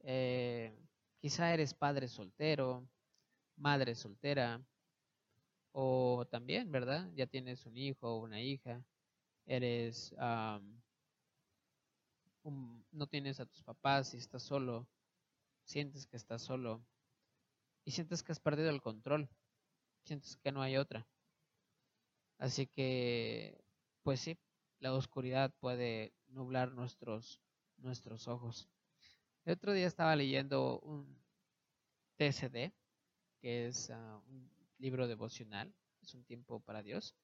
Eh, 0.00 0.76
quizá 1.20 1.54
eres 1.54 1.74
padre 1.74 2.08
soltero, 2.08 2.88
madre 3.56 3.94
soltera, 3.94 4.64
o 5.72 6.26
también, 6.30 6.70
¿verdad? 6.70 7.10
Ya 7.14 7.26
tienes 7.26 7.66
un 7.66 7.76
hijo 7.76 8.08
o 8.08 8.22
una 8.22 8.40
hija, 8.40 8.84
eres, 9.46 10.14
no 12.44 13.06
tienes 13.08 13.40
a 13.40 13.46
tus 13.46 13.62
papás 13.62 14.14
y 14.14 14.18
estás 14.18 14.42
solo, 14.42 14.86
sientes 15.64 16.06
que 16.06 16.16
estás 16.16 16.42
solo 16.42 16.84
y 17.84 17.90
sientes 17.90 18.22
que 18.22 18.32
has 18.32 18.40
perdido 18.40 18.70
el 18.70 18.80
control, 18.80 19.28
sientes 20.04 20.36
que 20.36 20.52
no 20.52 20.62
hay 20.62 20.76
otra. 20.76 21.06
Así 22.38 22.66
que, 22.66 23.64
pues 24.02 24.20
sí, 24.20 24.38
la 24.78 24.92
oscuridad 24.92 25.52
puede 25.60 26.12
nublar 26.28 26.72
nuestros, 26.72 27.40
nuestros 27.78 28.28
ojos. 28.28 28.68
El 29.44 29.54
otro 29.54 29.72
día 29.72 29.86
estaba 29.86 30.14
leyendo 30.14 30.80
un 30.80 31.18
TCD, 32.16 32.72
que 33.44 33.66
es 33.66 33.90
ah, 33.90 34.22
un 34.26 34.50
libro 34.78 35.06
devocional, 35.06 35.70
es 36.00 36.14
un 36.14 36.24
tiempo 36.24 36.60
para 36.60 36.82
Dios. 36.82 37.14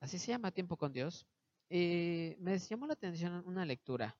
Así 0.00 0.18
se 0.18 0.32
llama, 0.32 0.50
tiempo 0.50 0.76
con 0.76 0.92
Dios. 0.92 1.28
Y 1.70 2.34
me 2.40 2.58
llamó 2.58 2.88
la 2.88 2.94
atención 2.94 3.44
una 3.46 3.64
lectura. 3.64 4.18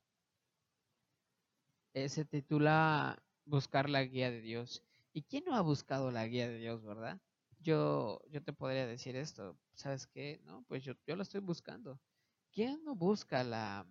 Eh, 1.92 2.08
se 2.08 2.24
titula 2.24 3.20
Buscar 3.46 3.90
la 3.90 4.04
guía 4.04 4.30
de 4.30 4.40
Dios. 4.40 4.84
¿Y 5.12 5.22
quién 5.22 5.42
no 5.44 5.56
ha 5.56 5.60
buscado 5.60 6.12
la 6.12 6.24
guía 6.28 6.48
de 6.48 6.58
Dios, 6.58 6.84
verdad? 6.84 7.20
Yo, 7.58 8.20
yo 8.30 8.40
te 8.40 8.52
podría 8.52 8.86
decir 8.86 9.16
esto, 9.16 9.58
¿sabes 9.74 10.06
qué? 10.06 10.40
No, 10.44 10.62
pues 10.68 10.84
yo, 10.84 10.92
yo 11.04 11.16
la 11.16 11.24
estoy 11.24 11.40
buscando. 11.40 11.98
¿Quién 12.52 12.84
no 12.84 12.94
busca 12.94 13.42
la 13.42 13.84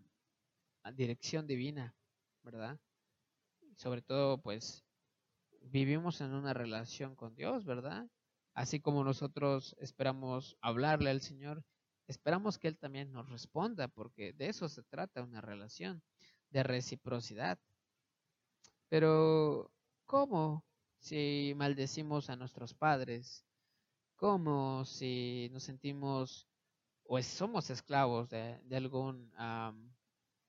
dirección 0.93 1.45
divina, 1.45 1.93
verdad? 2.41 2.79
Sobre 3.75 4.01
todo, 4.01 4.41
pues, 4.41 4.86
vivimos 5.71 6.21
en 6.21 6.33
una 6.33 6.53
relación 6.53 7.15
con 7.15 7.35
Dios, 7.35 7.65
¿verdad? 7.65 8.07
Así 8.53 8.79
como 8.79 9.03
nosotros 9.03 9.75
esperamos 9.79 10.57
hablarle 10.61 11.09
al 11.09 11.21
Señor, 11.21 11.63
esperamos 12.07 12.57
que 12.57 12.67
Él 12.67 12.77
también 12.77 13.11
nos 13.11 13.29
responda, 13.29 13.87
porque 13.87 14.33
de 14.33 14.49
eso 14.49 14.67
se 14.69 14.83
trata 14.83 15.21
una 15.21 15.41
relación, 15.41 16.01
de 16.49 16.63
reciprocidad. 16.63 17.59
Pero, 18.89 19.71
¿cómo 20.05 20.65
si 20.99 21.53
maldecimos 21.55 22.29
a 22.29 22.35
nuestros 22.35 22.73
padres? 22.73 23.45
¿Cómo 24.15 24.85
si 24.85 25.49
nos 25.51 25.63
sentimos 25.63 26.47
o 27.03 27.21
somos 27.21 27.69
esclavos 27.69 28.29
de, 28.29 28.59
algún, 28.71 29.31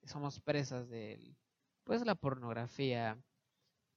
somos 0.04 0.40
presas 0.40 0.88
de, 0.88 1.36
pues, 1.84 2.04
la 2.06 2.14
pornografía, 2.14 3.22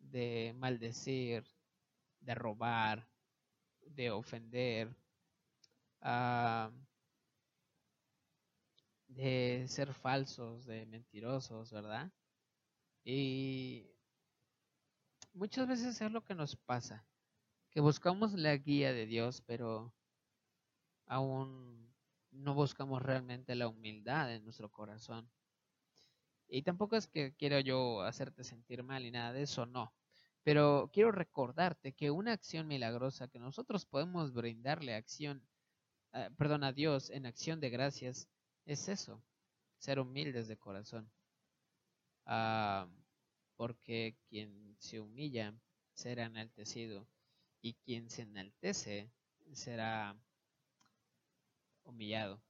de 0.04 0.54
maldecir, 0.58 1.44
de 2.20 2.36
robar, 2.36 3.08
de 3.86 4.12
ofender, 4.12 4.96
de 9.08 9.66
ser 9.68 9.94
falsos, 9.94 10.66
de 10.66 10.86
mentirosos, 10.86 11.72
¿verdad? 11.72 12.12
Y 13.04 13.92
muchas 15.34 15.68
veces 15.68 16.02
es 16.02 16.12
lo 16.12 16.24
que 16.24 16.36
nos 16.36 16.56
pasa, 16.56 17.06
que 17.70 17.82
buscamos 17.82 18.34
la 18.34 18.56
guía 18.58 18.94
de 18.94 19.06
Dios, 19.06 19.42
pero 19.46 19.94
aún 21.06 21.94
no 22.32 22.54
buscamos 22.54 23.02
realmente 23.02 23.56
la 23.56 23.68
humildad 23.68 24.34
en 24.34 24.44
nuestro 24.44 24.70
corazón. 24.70 25.30
Y 26.52 26.64
tampoco 26.64 26.98
es 26.98 27.08
que 27.08 27.34
quiero 27.36 27.60
yo 27.62 28.02
hacerte 28.02 28.44
sentir 28.44 28.84
mal 28.84 29.06
y 29.06 29.12
nada 29.12 29.32
de 29.32 29.44
eso, 29.44 29.66
no. 29.66 29.94
Pero 30.44 30.90
quiero 30.94 31.12
recordarte 31.14 31.94
que 31.94 32.12
una 32.12 32.34
acción 32.34 32.68
milagrosa 32.68 33.30
que 33.30 33.40
nosotros 33.40 33.86
podemos 33.86 34.34
brindarle 34.34 34.94
acción, 34.96 35.48
eh, 36.14 36.30
perdón, 36.38 36.66
a 36.66 36.74
Dios 36.74 37.10
en 37.10 37.26
acción 37.26 37.62
de 37.62 37.70
gracias, 37.70 38.28
es 38.66 38.90
eso, 38.90 39.24
ser 39.78 40.00
humildes 40.00 40.50
de 40.50 40.58
corazón. 40.58 41.10
Ah, 42.26 42.90
porque 43.56 44.18
quien 44.28 44.76
se 44.80 45.00
humilla 45.00 45.54
será 45.94 46.26
enaltecido 46.26 47.08
y 47.62 47.76
quien 47.76 48.10
se 48.10 48.24
enaltece 48.24 49.10
será 49.54 50.18
humillado. 51.84 52.42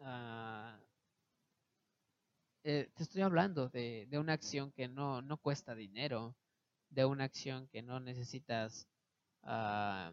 Ah, 0.00 0.80
eh, 2.64 2.90
te 2.94 3.02
estoy 3.02 3.22
hablando 3.22 3.68
de, 3.68 4.08
una 4.12 4.32
acción 4.34 4.72
que 4.72 4.88
no, 4.88 5.22
no, 5.22 5.36
cuesta 5.38 5.74
dinero, 5.74 6.36
de 6.90 7.04
una 7.04 7.24
acción 7.24 7.68
que 7.68 7.82
no 7.82 8.00
necesitas 8.00 8.88
ah, 9.42 10.12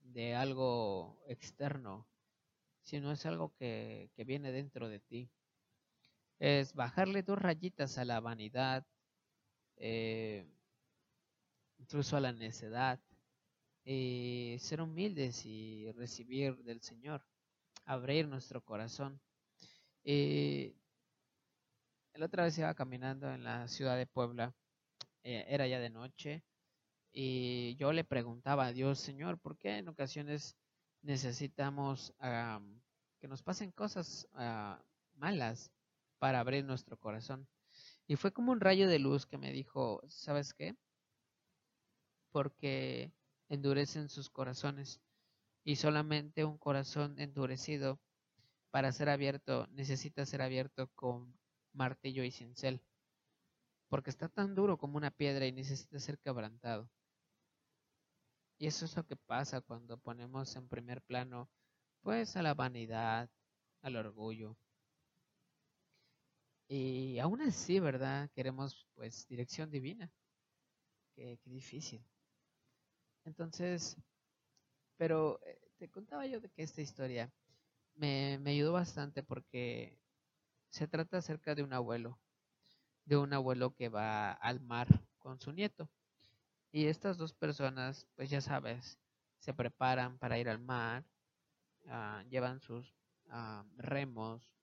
de 0.00 0.34
algo 0.34 1.20
externo, 1.26 2.06
sino 2.82 3.12
es 3.12 3.26
algo 3.26 3.54
que, 3.54 4.10
que 4.14 4.24
viene 4.24 4.52
dentro 4.52 4.88
de 4.88 5.00
ti 5.00 5.30
es 6.38 6.74
bajarle 6.74 7.22
dos 7.22 7.38
rayitas 7.38 7.98
a 7.98 8.04
la 8.04 8.20
vanidad, 8.20 8.86
eh, 9.76 10.46
incluso 11.78 12.16
a 12.16 12.20
la 12.20 12.32
necedad, 12.32 13.00
y 13.84 14.56
ser 14.60 14.80
humildes 14.82 15.44
y 15.46 15.90
recibir 15.92 16.62
del 16.62 16.80
Señor, 16.80 17.26
abrir 17.84 18.28
nuestro 18.28 18.62
corazón. 18.64 19.20
La 22.18 22.26
otra 22.26 22.44
vez 22.44 22.58
iba 22.58 22.74
caminando 22.74 23.32
en 23.32 23.44
la 23.44 23.68
ciudad 23.68 23.96
de 23.96 24.06
Puebla, 24.06 24.54
eh, 25.22 25.46
era 25.48 25.66
ya 25.66 25.78
de 25.78 25.90
noche, 25.90 26.44
y 27.12 27.76
yo 27.76 27.92
le 27.92 28.04
preguntaba 28.04 28.66
a 28.66 28.72
Dios, 28.72 28.98
Señor, 28.98 29.38
¿por 29.38 29.56
qué 29.56 29.78
en 29.78 29.88
ocasiones 29.88 30.56
necesitamos 31.02 32.14
que 33.20 33.28
nos 33.28 33.42
pasen 33.42 33.72
cosas 33.72 34.28
ah, 34.34 34.82
malas? 35.14 35.72
para 36.18 36.40
abrir 36.40 36.64
nuestro 36.64 36.96
corazón. 36.98 37.48
Y 38.06 38.16
fue 38.16 38.32
como 38.32 38.52
un 38.52 38.60
rayo 38.60 38.88
de 38.88 38.98
luz 38.98 39.26
que 39.26 39.38
me 39.38 39.52
dijo, 39.52 40.02
¿sabes 40.08 40.54
qué? 40.54 40.76
Porque 42.32 43.12
endurecen 43.48 44.08
sus 44.08 44.30
corazones 44.30 45.00
y 45.64 45.76
solamente 45.76 46.44
un 46.44 46.58
corazón 46.58 47.18
endurecido 47.18 48.00
para 48.70 48.92
ser 48.92 49.08
abierto 49.08 49.66
necesita 49.70 50.26
ser 50.26 50.42
abierto 50.42 50.88
con 50.94 51.34
martillo 51.72 52.24
y 52.24 52.30
cincel, 52.30 52.82
porque 53.88 54.10
está 54.10 54.28
tan 54.28 54.54
duro 54.54 54.78
como 54.78 54.96
una 54.96 55.10
piedra 55.10 55.46
y 55.46 55.52
necesita 55.52 55.98
ser 55.98 56.18
quebrantado. 56.18 56.90
Y 58.58 58.66
eso 58.66 58.84
es 58.84 58.96
lo 58.96 59.04
que 59.06 59.16
pasa 59.16 59.60
cuando 59.60 59.98
ponemos 59.98 60.54
en 60.56 60.68
primer 60.68 61.02
plano 61.02 61.48
pues 62.02 62.36
a 62.36 62.42
la 62.42 62.54
vanidad, 62.54 63.30
al 63.82 63.96
orgullo, 63.96 64.56
y 66.68 67.18
aún 67.18 67.40
así, 67.40 67.80
¿verdad? 67.80 68.30
Queremos 68.34 68.86
pues 68.94 69.26
dirección 69.26 69.70
divina. 69.70 70.12
Qué, 71.14 71.38
difícil. 71.46 72.04
Entonces, 73.24 73.96
pero 74.96 75.40
eh, 75.44 75.58
te 75.78 75.88
contaba 75.88 76.26
yo 76.26 76.40
de 76.40 76.50
que 76.50 76.62
esta 76.62 76.82
historia 76.82 77.32
me, 77.94 78.38
me 78.40 78.50
ayudó 78.50 78.72
bastante 78.72 79.22
porque 79.22 79.98
se 80.70 80.86
trata 80.86 81.18
acerca 81.18 81.54
de 81.54 81.62
un 81.62 81.72
abuelo, 81.72 82.18
de 83.04 83.16
un 83.16 83.32
abuelo 83.32 83.74
que 83.74 83.88
va 83.88 84.32
al 84.32 84.60
mar 84.60 84.88
con 85.18 85.40
su 85.40 85.52
nieto. 85.52 85.88
Y 86.70 86.86
estas 86.86 87.16
dos 87.16 87.32
personas, 87.32 88.06
pues 88.14 88.30
ya 88.30 88.40
sabes, 88.40 88.98
se 89.38 89.54
preparan 89.54 90.18
para 90.18 90.38
ir 90.38 90.48
al 90.48 90.58
mar, 90.58 91.04
ah, 91.86 92.22
llevan 92.28 92.60
sus 92.60 92.94
ah, 93.28 93.64
remos, 93.76 94.54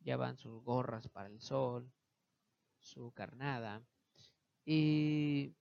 llevan 0.00 0.36
sus 0.36 0.62
gorras 0.62 1.08
para 1.08 1.28
el 1.28 1.40
sol, 1.40 1.90
su 2.78 3.12
carnada. 3.12 3.82
Y 4.64 5.54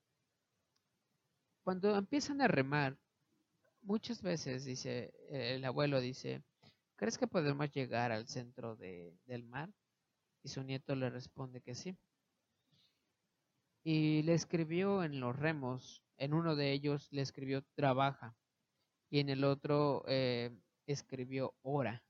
cuando 1.64 1.96
empiezan 1.96 2.42
a 2.42 2.48
remar, 2.48 2.98
muchas 3.82 4.22
veces 4.22 4.66
dice, 4.66 5.14
el 5.30 5.64
abuelo 5.66 6.02
dice, 6.02 6.44
¿crees 6.96 7.18
que 7.18 7.28
podemos 7.28 7.72
llegar 7.72 8.12
al 8.12 8.28
centro 8.28 8.76
del 8.76 9.44
mar? 9.44 9.70
Y 10.44 10.50
su 10.50 10.64
nieto 10.64 10.96
le 10.96 11.10
responde 11.10 11.62
que 11.62 11.76
sí. 11.76 11.98
Y 13.84 14.24
le 14.24 14.34
escribió 14.34 15.04
en 15.04 15.20
los 15.20 15.36
remos, 15.36 16.04
en 16.18 16.34
uno 16.34 16.56
de 16.56 16.72
ellos 16.72 17.08
le 17.12 17.22
escribió 17.22 17.64
trabaja 17.76 18.36
y 19.10 19.20
en 19.20 19.30
el 19.30 19.44
otro 19.44 20.04
eh, 20.08 20.52
escribió 20.88 21.56
ora. 21.62 22.04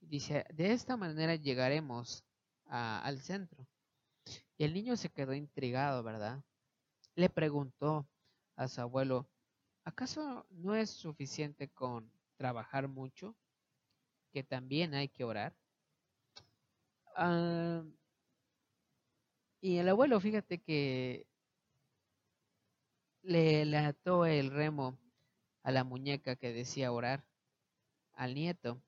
Dice, 0.00 0.44
de 0.52 0.72
esta 0.72 0.96
manera 0.96 1.36
llegaremos 1.36 2.24
al 2.66 3.20
centro. 3.20 3.66
Y 4.58 4.64
el 4.64 4.74
niño 4.74 4.96
se 4.96 5.10
quedó 5.10 5.34
intrigado, 5.34 6.02
¿verdad? 6.02 6.42
Le 7.14 7.30
preguntó 7.30 8.08
a 8.56 8.68
su 8.68 8.80
abuelo, 8.80 9.28
¿acaso 9.84 10.46
no 10.50 10.74
es 10.74 10.90
suficiente 10.90 11.68
con 11.68 12.10
trabajar 12.36 12.88
mucho? 12.88 13.36
¿Que 14.36 14.44
también 14.44 14.92
hay 14.92 15.08
que 15.08 15.24
orar? 15.24 15.56
Ah, 17.14 17.82
y 19.62 19.78
el 19.78 19.88
abuelo, 19.88 20.20
fíjate 20.20 20.58
que 20.58 21.26
le, 23.22 23.78
ató 23.78 24.26
el 24.26 24.50
remo 24.50 24.98
a 25.62 25.70
la 25.70 25.84
muñeca 25.84 26.36
que 26.36 26.52
decía 26.52 26.92
orar 26.92 27.24
al 28.12 28.34
nieto 28.34 28.82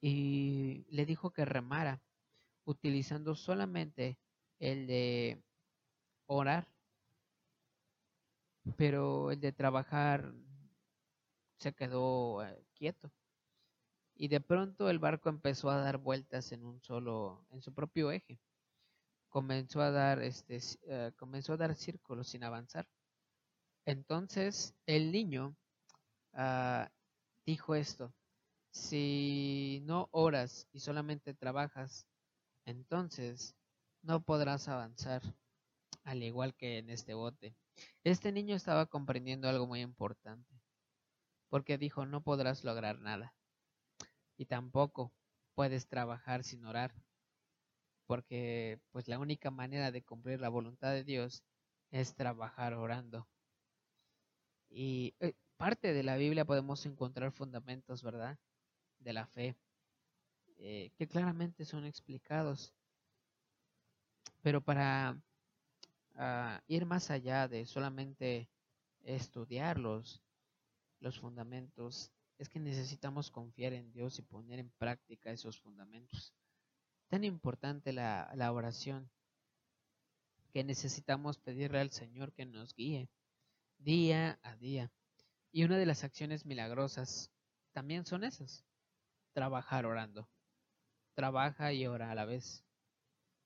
y 0.00 0.86
le 0.88 1.04
dijo 1.04 1.34
que 1.34 1.44
remara 1.44 2.00
utilizando 2.64 3.34
solamente 3.34 4.16
el 4.58 4.86
de 4.86 5.42
orar, 6.24 6.66
pero 8.78 9.32
el 9.32 9.40
de 9.40 9.52
trabajar 9.52 10.32
se 11.58 11.74
quedó 11.74 12.42
eh, 12.42 12.64
quieto. 12.72 13.12
Y 14.20 14.26
de 14.26 14.40
pronto 14.40 14.90
el 14.90 14.98
barco 14.98 15.28
empezó 15.28 15.70
a 15.70 15.78
dar 15.78 15.98
vueltas 15.98 16.50
en 16.50 16.64
un 16.64 16.82
solo, 16.82 17.46
en 17.50 17.62
su 17.62 17.72
propio 17.72 18.10
eje. 18.10 18.40
Comenzó 19.28 19.80
a 19.80 19.92
dar, 19.92 20.20
este, 20.22 20.58
eh, 20.88 21.12
comenzó 21.16 21.52
a 21.52 21.56
dar 21.56 21.76
círculos 21.76 22.28
sin 22.28 22.42
avanzar. 22.42 22.88
Entonces 23.86 24.74
el 24.86 25.12
niño 25.12 25.56
ah, 26.32 26.90
dijo 27.46 27.76
esto, 27.76 28.12
si 28.72 29.82
no 29.84 30.08
oras 30.10 30.66
y 30.72 30.80
solamente 30.80 31.32
trabajas, 31.32 32.06
entonces 32.64 33.54
no 34.02 34.20
podrás 34.22 34.68
avanzar, 34.68 35.22
al 36.02 36.24
igual 36.24 36.54
que 36.54 36.78
en 36.78 36.90
este 36.90 37.14
bote. 37.14 37.54
Este 38.02 38.32
niño 38.32 38.56
estaba 38.56 38.86
comprendiendo 38.86 39.48
algo 39.48 39.66
muy 39.66 39.80
importante, 39.80 40.60
porque 41.48 41.78
dijo, 41.78 42.04
no 42.04 42.22
podrás 42.22 42.64
lograr 42.64 42.98
nada, 42.98 43.37
y 44.38 44.46
tampoco 44.46 45.12
puedes 45.54 45.88
trabajar 45.88 46.44
sin 46.44 46.64
orar, 46.64 46.94
porque 48.06 48.80
pues 48.92 49.08
la 49.08 49.18
única 49.18 49.50
manera 49.50 49.90
de 49.90 50.02
cumplir 50.02 50.40
la 50.40 50.48
voluntad 50.48 50.92
de 50.92 51.04
Dios 51.04 51.42
es 51.90 52.14
trabajar 52.14 52.74
orando. 52.74 53.28
Y 54.70 55.14
eh, 55.20 55.34
parte 55.56 55.92
de 55.92 56.04
la 56.04 56.16
Biblia 56.16 56.44
podemos 56.44 56.86
encontrar 56.86 57.32
fundamentos, 57.32 58.02
¿verdad? 58.02 58.38
De 59.00 59.12
la 59.12 59.26
fe, 59.26 59.56
eh, 60.58 60.92
que 60.96 61.08
claramente 61.08 61.64
son 61.64 61.84
explicados. 61.84 62.72
Pero 64.42 64.60
para 64.60 65.20
ah, 66.14 66.62
ir 66.68 66.86
más 66.86 67.10
allá 67.10 67.48
de 67.48 67.66
solamente 67.66 68.48
estudiar 69.02 69.78
los, 69.78 70.22
los 71.00 71.18
fundamentos, 71.18 72.12
es 72.38 72.48
que 72.48 72.60
necesitamos 72.60 73.30
confiar 73.30 73.72
en 73.72 73.92
Dios 73.92 74.18
y 74.18 74.22
poner 74.22 74.60
en 74.60 74.70
práctica 74.78 75.30
esos 75.30 75.60
fundamentos. 75.60 76.32
Tan 77.08 77.24
importante 77.24 77.92
la, 77.92 78.30
la 78.34 78.52
oración 78.52 79.10
que 80.52 80.64
necesitamos 80.64 81.38
pedirle 81.38 81.80
al 81.80 81.90
Señor 81.90 82.32
que 82.32 82.46
nos 82.46 82.74
guíe 82.74 83.08
día 83.78 84.38
a 84.42 84.56
día. 84.56 84.92
Y 85.50 85.64
una 85.64 85.78
de 85.78 85.86
las 85.86 86.04
acciones 86.04 86.46
milagrosas 86.46 87.30
también 87.72 88.04
son 88.04 88.24
esas. 88.24 88.64
Trabajar 89.32 89.86
orando. 89.86 90.28
Trabaja 91.14 91.72
y 91.72 91.86
ora 91.86 92.10
a 92.10 92.14
la 92.14 92.24
vez. 92.24 92.64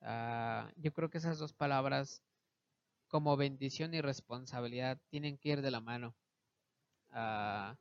Ah, 0.00 0.70
yo 0.76 0.92
creo 0.92 1.10
que 1.10 1.18
esas 1.18 1.38
dos 1.38 1.52
palabras, 1.52 2.22
como 3.08 3.36
bendición 3.36 3.94
y 3.94 4.00
responsabilidad, 4.00 5.00
tienen 5.08 5.38
que 5.38 5.50
ir 5.50 5.62
de 5.62 5.70
la 5.70 5.80
mano. 5.80 6.14
Ah, 7.10 7.76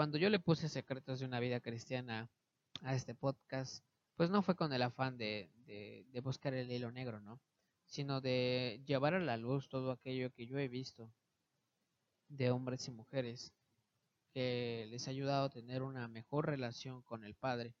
cuando 0.00 0.16
yo 0.16 0.30
le 0.30 0.40
puse 0.40 0.70
secretos 0.70 1.20
de 1.20 1.26
una 1.26 1.40
vida 1.40 1.60
cristiana 1.60 2.30
a 2.80 2.94
este 2.94 3.14
podcast, 3.14 3.84
pues 4.16 4.30
no 4.30 4.40
fue 4.40 4.56
con 4.56 4.72
el 4.72 4.80
afán 4.80 5.18
de, 5.18 5.50
buscar 6.22 6.54
el 6.54 6.72
hilo 6.72 6.90
negro, 6.90 7.20
¿no? 7.20 7.38
Sino 7.84 8.22
de 8.22 8.80
llevar 8.86 9.12
a 9.12 9.20
la 9.20 9.36
luz 9.36 9.68
todo 9.68 9.90
aquello 9.90 10.32
que 10.32 10.46
yo 10.46 10.58
he 10.58 10.68
visto 10.68 11.12
de 12.28 12.50
hombres 12.50 12.88
y 12.88 12.92
mujeres 12.92 13.52
que 14.32 14.86
les 14.88 15.06
ha 15.06 15.10
ayudado 15.10 15.44
a 15.44 15.50
tener 15.50 15.82
una 15.82 16.08
mejor 16.08 16.46
relación 16.46 17.02
con 17.02 17.22
el 17.22 17.34
Padre. 17.34 17.74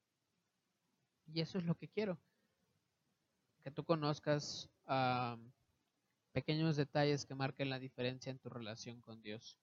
Y 1.24 1.40
eso 1.40 1.56
es 1.56 1.64
lo 1.64 1.74
que 1.74 1.88
quiero, 1.88 2.20
que 3.62 3.70
tú 3.70 3.82
conozcas 3.82 4.68
pequeños 6.32 6.76
detalles 6.76 7.24
que 7.24 7.34
marquen 7.34 7.70
la 7.70 7.78
diferencia 7.78 8.28
en 8.28 8.38
tu 8.38 8.50
relación 8.50 9.00
con 9.00 9.22
Dios. 9.22 9.58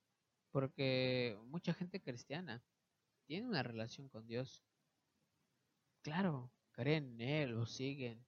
Porque 0.58 1.38
mucha 1.44 1.72
gente 1.72 2.02
cristiana 2.02 2.64
tiene 3.28 3.48
una 3.48 3.62
relación 3.62 4.10
con 4.10 4.26
Dios. 4.26 4.64
Claro, 6.02 6.52
creen 6.72 7.22
en 7.22 7.22
Él, 7.22 7.58
o 7.58 7.68
siguen, 7.68 8.26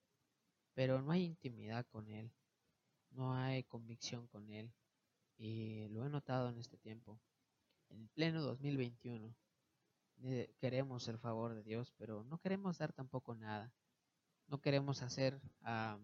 pero 0.75 1.01
no 1.01 1.11
hay 1.11 1.23
intimidad 1.23 1.87
con 1.87 2.07
Él, 2.07 2.31
no 3.09 3.33
hay 3.33 3.63
convicción 3.63 4.27
con 4.27 4.47
Él. 4.51 4.71
Y 5.37 5.87
lo 5.87 6.05
he 6.05 6.09
notado 6.09 6.49
en 6.49 6.59
este 6.59 6.77
tiempo. 6.77 7.19
En 7.89 8.07
pleno 8.09 8.43
2021 8.43 9.35
eh, 10.21 10.53
queremos 10.59 11.07
el 11.07 11.17
favor 11.17 11.55
de 11.55 11.63
Dios, 11.63 11.91
pero 11.97 12.23
no 12.25 12.37
queremos 12.37 12.77
dar 12.77 12.93
tampoco 12.93 13.33
nada. 13.33 13.73
No 14.45 14.61
queremos 14.61 15.01
hacer 15.01 15.41
ah, 15.63 15.97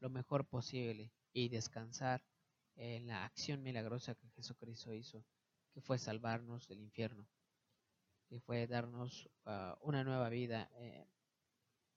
lo 0.00 0.10
mejor 0.10 0.48
posible 0.48 1.12
y 1.32 1.50
descansar 1.50 2.20
en 2.76 3.06
la 3.06 3.24
acción 3.24 3.62
milagrosa 3.62 4.14
que 4.14 4.28
Jesucristo 4.30 4.94
hizo, 4.94 5.24
que 5.72 5.80
fue 5.80 5.98
salvarnos 5.98 6.68
del 6.68 6.80
infierno, 6.80 7.26
que 8.28 8.40
fue 8.40 8.66
darnos 8.66 9.28
ah, 9.44 9.78
una 9.82 10.04
nueva 10.04 10.28
vida 10.28 10.70
eh, 10.76 11.06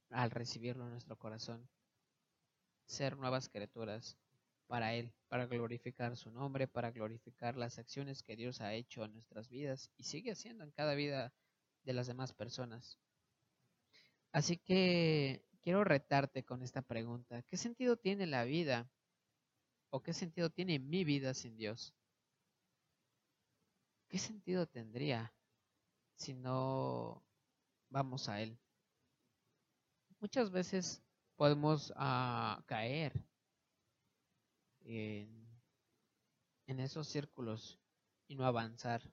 al 0.10 0.32
recibirlo 0.32 0.86
en 0.86 0.92
nuestro 0.92 1.18
corazón, 1.18 1.68
ser 2.86 3.18
nuevas 3.18 3.50
criaturas 3.50 4.18
para 4.68 4.94
Él, 4.94 5.14
para 5.28 5.46
glorificar 5.46 6.18
su 6.18 6.32
nombre, 6.32 6.68
para 6.68 6.92
glorificar 6.92 7.56
las 7.56 7.78
acciones 7.80 8.24
que 8.24 8.36
Dios 8.36 8.62
ha 8.62 8.74
hecho 8.74 9.04
en 9.04 9.14
nuestras 9.14 9.50
vidas 9.50 9.92
y 9.98 10.04
sigue 10.04 10.32
haciendo 10.32 10.64
en 10.64 10.72
cada 10.72 10.96
vida 10.96 11.34
de 11.84 11.94
las 11.94 12.08
demás 12.08 12.34
personas. 12.34 12.98
Así 14.32 14.58
que 14.58 15.46
quiero 15.62 15.84
retarte 15.84 16.44
con 16.44 16.64
esta 16.64 16.82
pregunta. 16.82 17.44
¿Qué 17.44 17.58
sentido 17.58 17.98
tiene 17.98 18.26
la 18.26 18.44
vida? 18.46 18.90
¿O 19.96 20.02
qué 20.02 20.12
sentido 20.12 20.50
tiene 20.50 20.80
mi 20.80 21.04
vida 21.04 21.36
sin 21.36 21.56
Dios? 21.56 21.94
¿Qué 24.10 24.18
sentido 24.18 24.66
tendría 24.66 25.32
si 26.16 26.34
no 26.34 27.24
vamos 27.90 28.28
a 28.28 28.42
Él? 28.42 28.58
Muchas 30.20 30.50
veces 30.50 31.04
podemos 31.36 31.94
ah, 31.96 32.64
caer 32.66 33.14
en, 34.82 35.48
esos 36.66 37.08
círculos 37.08 37.80
y 38.28 38.36
no 38.36 38.48
avanzar. 38.48 39.04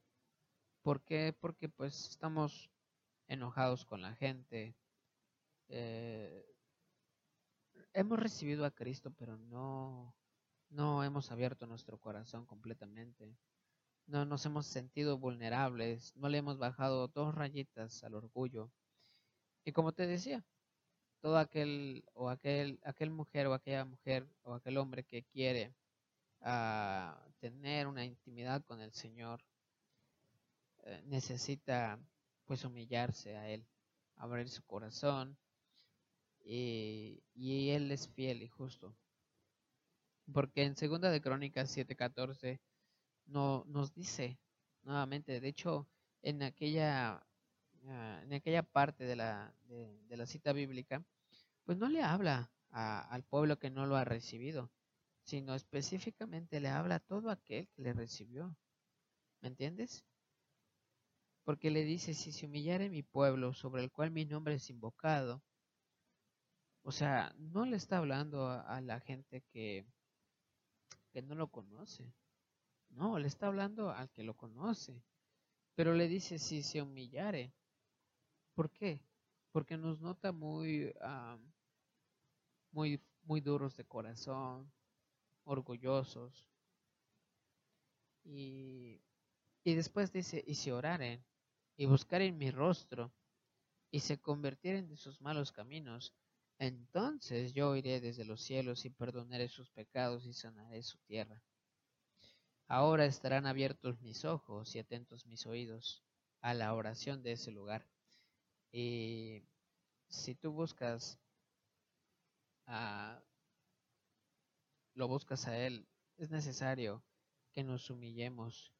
¿Por 0.80 1.02
qué? 1.02 1.36
Porque 1.38 1.68
pues 1.68 2.08
estamos 2.08 2.70
enojados 3.28 3.84
con 3.84 4.00
la 4.00 4.14
gente. 4.14 4.74
Eh, 5.68 6.56
hemos 7.92 8.18
recibido 8.18 8.64
a 8.64 8.70
Cristo, 8.70 9.10
pero 9.18 9.36
no, 9.36 10.14
no 10.70 11.04
hemos 11.04 11.30
abierto 11.30 11.66
nuestro 11.66 11.98
corazón 11.98 12.46
completamente. 12.46 13.36
No 14.06 14.24
nos 14.24 14.44
hemos 14.46 14.66
sentido 14.66 15.18
vulnerables, 15.18 16.16
no 16.16 16.28
le 16.28 16.38
hemos 16.38 16.58
bajado 16.58 17.08
dos 17.08 17.34
rayitas 17.34 18.02
al 18.04 18.14
orgullo. 18.14 18.72
Y 19.64 19.72
como 19.72 19.92
te 19.92 20.06
decía, 20.06 20.44
todo 21.20 21.38
aquel 21.38 22.04
o 22.14 22.30
aquel, 22.30 22.80
aquel 22.84 23.10
mujer 23.10 23.46
o 23.46 23.54
aquella 23.54 23.84
mujer 23.84 24.26
o 24.42 24.54
aquel 24.54 24.78
hombre 24.78 25.04
que 25.04 25.22
quiere 25.24 25.74
ah, 26.40 27.20
tener 27.40 27.86
una 27.86 28.04
intimidad 28.04 28.64
con 28.64 28.80
el 28.80 28.92
Señor 28.92 29.42
eh, 30.84 31.02
necesita 31.06 31.98
pues 32.46 32.64
humillarse 32.64 33.36
a 33.36 33.48
Él, 33.48 33.66
abrir 34.16 34.48
su 34.48 34.62
corazón 34.64 35.36
y, 36.44 37.22
y, 37.34 37.70
Él 37.70 37.92
es 37.92 38.08
fiel 38.08 38.42
y 38.42 38.48
justo. 38.48 38.96
Porque 40.32 40.64
en 40.64 40.76
segunda 40.76 41.10
de 41.10 41.20
Crónicas 41.20 41.70
7:14 41.76 42.60
no, 43.26 43.64
nos 43.66 43.94
dice 43.94 44.38
nuevamente, 44.82 45.40
de 45.40 45.48
hecho 45.48 45.88
en 46.22 46.42
aquella 46.42 47.24
Ah, 47.86 48.20
en 48.24 48.32
aquella 48.32 48.62
parte 48.62 49.04
de 49.04 49.16
la, 49.16 49.54
de, 49.64 50.16
la 50.16 50.26
cita 50.26 50.52
bíblica, 50.52 51.04
pues 51.64 51.78
no 51.78 51.88
le 51.88 52.02
habla 52.02 52.50
al 52.70 53.24
pueblo 53.24 53.58
que 53.58 53.70
no 53.70 53.86
lo 53.86 53.96
ha 53.96 54.04
recibido, 54.04 54.70
sino 55.24 55.54
específicamente 55.54 56.60
le 56.60 56.68
habla 56.68 56.96
a 56.96 57.00
todo 57.00 57.30
aquel 57.30 57.68
que 57.68 57.82
le 57.82 57.92
recibió. 57.92 58.54
¿Me 59.40 59.48
entiendes? 59.48 60.04
Porque 61.44 61.70
le 61.70 61.84
dice, 61.84 62.14
si 62.14 62.32
se 62.32 62.46
humillare 62.46 62.90
mi 62.90 63.02
pueblo 63.02 63.54
sobre 63.54 63.82
el 63.82 63.90
cual 63.90 64.10
mi 64.10 64.24
nombre 64.24 64.54
es 64.54 64.70
invocado, 64.70 65.42
O 66.82 66.92
sea, 66.92 67.34
no 67.38 67.64
le 67.66 67.76
está 67.76 67.98
hablando 67.98 68.48
a, 68.48 68.80
la 68.80 69.00
gente 69.00 69.42
que, 69.52 69.84
que 71.10 71.22
no 71.22 71.34
lo 71.34 71.48
conoce. 71.48 72.12
No, 72.90 73.18
le 73.18 73.28
está 73.28 73.46
hablando 73.46 73.90
al 73.90 74.10
que 74.10 74.22
lo 74.22 74.36
conoce. 74.36 75.02
Pero 75.74 75.94
le 75.94 76.08
dice 76.08 76.38
si 76.38 76.62
se 76.62 76.82
humillare. 76.82 77.52
¿Por 78.54 78.70
qué? 78.70 79.02
Porque 79.52 79.76
nos 79.76 80.00
nota 80.00 80.32
muy, 80.32 80.92
muy, 82.72 83.00
muy 83.22 83.40
duros 83.40 83.76
de 83.76 83.84
corazón, 83.84 84.70
orgullosos. 85.44 86.46
Y, 88.24 89.00
y 89.64 89.74
después 89.74 90.12
dice, 90.12 90.42
y 90.46 90.54
si 90.54 90.70
oraren, 90.70 91.24
y 91.76 91.86
buscaren 91.86 92.36
mi 92.36 92.50
rostro, 92.50 93.12
y 93.90 94.00
se 94.00 94.20
convirtieren 94.20 94.88
de 94.88 94.96
sus 94.96 95.20
malos 95.20 95.52
caminos, 95.52 96.14
entonces 96.60 97.54
yo 97.54 97.74
iré 97.74 98.00
desde 98.00 98.26
los 98.26 98.42
cielos 98.42 98.84
y 98.84 98.90
perdonaré 98.90 99.48
sus 99.48 99.70
pecados 99.70 100.26
y 100.26 100.34
sanaré 100.34 100.82
su 100.82 100.98
tierra. 100.98 101.42
Ahora 102.68 103.06
estarán 103.06 103.46
abiertos 103.46 104.02
mis 104.02 104.26
ojos 104.26 104.76
y 104.76 104.78
atentos 104.78 105.24
mis 105.24 105.46
oídos 105.46 106.04
a 106.42 106.52
la 106.52 106.74
oración 106.74 107.22
de 107.22 107.32
ese 107.32 107.50
lugar. 107.50 107.88
Y 108.72 109.42
si 110.10 110.34
tú 110.34 110.52
buscas 110.52 111.18
a, 112.66 113.22
lo 114.92 115.08
buscas 115.08 115.48
a 115.48 115.56
Él, 115.56 115.88
es 116.18 116.30
necesario 116.30 117.02
que 117.52 117.64
nos 117.64 117.88
humillemos, 117.88 118.74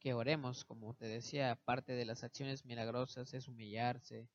que 0.00 0.14
oremos, 0.14 0.64
como 0.64 0.94
te 0.94 1.04
decía, 1.04 1.60
parte 1.66 1.92
de 1.92 2.06
las 2.06 2.24
acciones 2.24 2.64
milagrosas 2.64 3.34
es 3.34 3.46
humillarse, 3.46 4.30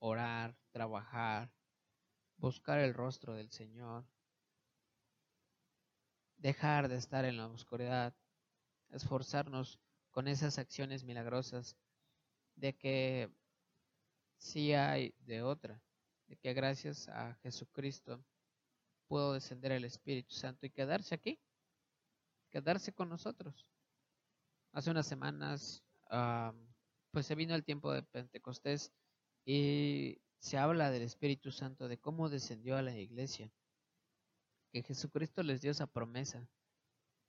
orar, 0.00 0.56
trabajar, 0.72 1.52
buscar 2.38 2.78
el 2.78 2.94
rostro 2.94 3.34
del 3.34 3.50
Señor, 3.50 4.04
dejar 6.36 6.88
de 6.88 6.96
estar 6.96 7.24
en 7.24 7.36
la 7.36 7.46
oscuridad, 7.46 8.14
esforzarnos 8.90 9.80
con 10.10 10.28
esas 10.28 10.58
acciones 10.58 11.04
milagrosas 11.04 11.76
de 12.54 12.74
que 12.74 13.30
sí 14.38 14.72
hay 14.72 15.14
de 15.20 15.42
otra, 15.42 15.82
de 16.26 16.36
que 16.36 16.54
gracias 16.54 17.08
a 17.08 17.34
Jesucristo 17.42 18.24
puedo 19.08 19.32
descender 19.34 19.72
el 19.72 19.84
Espíritu 19.84 20.34
Santo 20.34 20.66
y 20.66 20.70
quedarse 20.70 21.14
aquí, 21.14 21.38
quedarse 22.50 22.92
con 22.92 23.08
nosotros. 23.08 23.70
Hace 24.72 24.90
unas 24.90 25.06
semanas, 25.06 25.82
pues 27.10 27.26
se 27.26 27.34
vino 27.34 27.54
el 27.54 27.64
tiempo 27.64 27.92
de 27.92 28.02
Pentecostés 28.02 28.92
y 29.44 30.20
se 30.38 30.58
habla 30.58 30.90
del 30.90 31.02
Espíritu 31.02 31.50
Santo, 31.50 31.88
de 31.88 31.98
cómo 31.98 32.28
descendió 32.28 32.76
a 32.76 32.82
la 32.82 32.96
iglesia 32.96 33.50
que 34.72 34.82
Jesucristo 34.82 35.42
les 35.42 35.60
dio 35.60 35.70
esa 35.70 35.86
promesa 35.86 36.46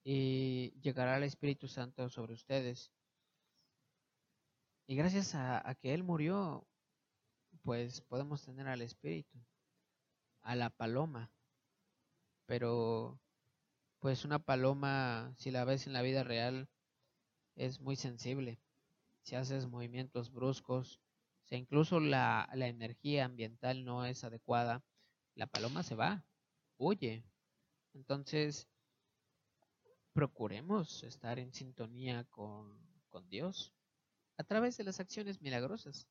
y 0.03 0.73
llegará 0.81 1.17
el 1.17 1.23
Espíritu 1.23 1.67
Santo 1.67 2.09
sobre 2.09 2.33
ustedes. 2.33 2.91
Y 4.87 4.95
gracias 4.95 5.35
a, 5.35 5.75
que 5.81 5.93
Él 5.93 6.03
murió, 6.03 6.65
pues 7.63 8.01
podemos 8.01 8.43
tener 8.43 8.67
al 8.67 8.81
Espíritu, 8.81 9.37
a 10.41 10.55
la 10.55 10.69
paloma. 10.69 11.29
Pero, 12.45 13.19
pues 13.99 14.23
una 14.23 14.39
paloma, 14.39 15.33
si 15.37 15.51
la 15.51 15.65
ves 15.65 15.87
en 15.87 15.93
la 15.93 16.01
vida 16.01 16.23
real, 16.23 16.69
es 17.55 17.81
muy 17.81 17.97
sensible. 17.97 18.59
Si 19.23 19.35
haces 19.35 19.67
movimientos 19.67 20.31
bruscos, 20.31 21.01
si 21.49 21.55
incluso 21.55 21.99
la, 21.99 22.49
la 22.53 22.67
energía 22.67 23.25
ambiental 23.25 23.85
no 23.85 24.05
es 24.05 24.23
adecuada, 24.23 24.83
la 25.35 25.47
paloma 25.47 25.83
se 25.83 25.95
va, 25.95 26.25
huye. 26.77 27.23
Entonces, 27.93 28.67
procuremos 30.13 31.03
estar 31.03 31.39
en 31.39 31.53
sintonía 31.53 32.25
con, 32.25 32.77
con 33.07 33.29
Dios 33.29 33.73
a 34.37 34.43
través 34.43 34.77
de 34.77 34.83
las 34.83 34.99
acciones 34.99 35.41
milagrosas. 35.41 36.07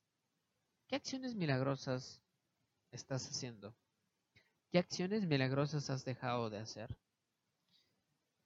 ¿Qué 0.87 0.95
acciones 0.95 1.35
milagrosas 1.35 2.21
estás 2.91 3.29
haciendo? 3.29 3.75
¿Qué 4.71 4.79
acciones 4.79 5.25
milagrosas 5.27 5.89
has 5.89 6.03
dejado 6.03 6.49
de 6.49 6.59
hacer? 6.59 6.97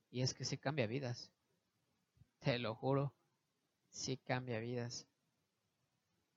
Y 0.10 0.22
es 0.22 0.34
que 0.34 0.46
sí 0.46 0.58
cambia 0.58 0.88
vidas. 0.88 1.32
Te 2.40 2.60
lo 2.60 2.76
juro, 2.76 3.14
sí 3.90 4.18
cambia 4.18 4.60
vidas. 4.60 5.11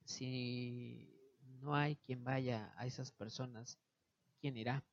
Si 0.05 1.13
no 1.59 1.75
hay 1.75 1.97
quien 1.97 2.23
vaya 2.23 2.73
a 2.77 2.85
esas 2.85 3.11
personas, 3.11 3.77
¿quién 4.39 4.55
irá? 4.55 4.83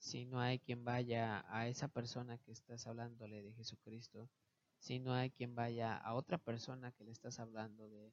si 0.00 0.24
no 0.24 0.40
hay 0.40 0.58
quien 0.58 0.82
vaya 0.82 1.44
a 1.48 1.68
esa 1.68 1.86
persona 1.86 2.38
que 2.38 2.52
estás 2.52 2.86
hablándole 2.86 3.42
de 3.42 3.52
Jesucristo, 3.52 4.30
si 4.78 4.98
no 4.98 5.12
hay 5.12 5.30
quien 5.30 5.54
vaya 5.54 5.94
a 5.94 6.14
otra 6.14 6.38
persona 6.38 6.90
que 6.92 7.04
le 7.04 7.12
estás 7.12 7.38
hablando 7.38 7.88
de, 7.88 8.12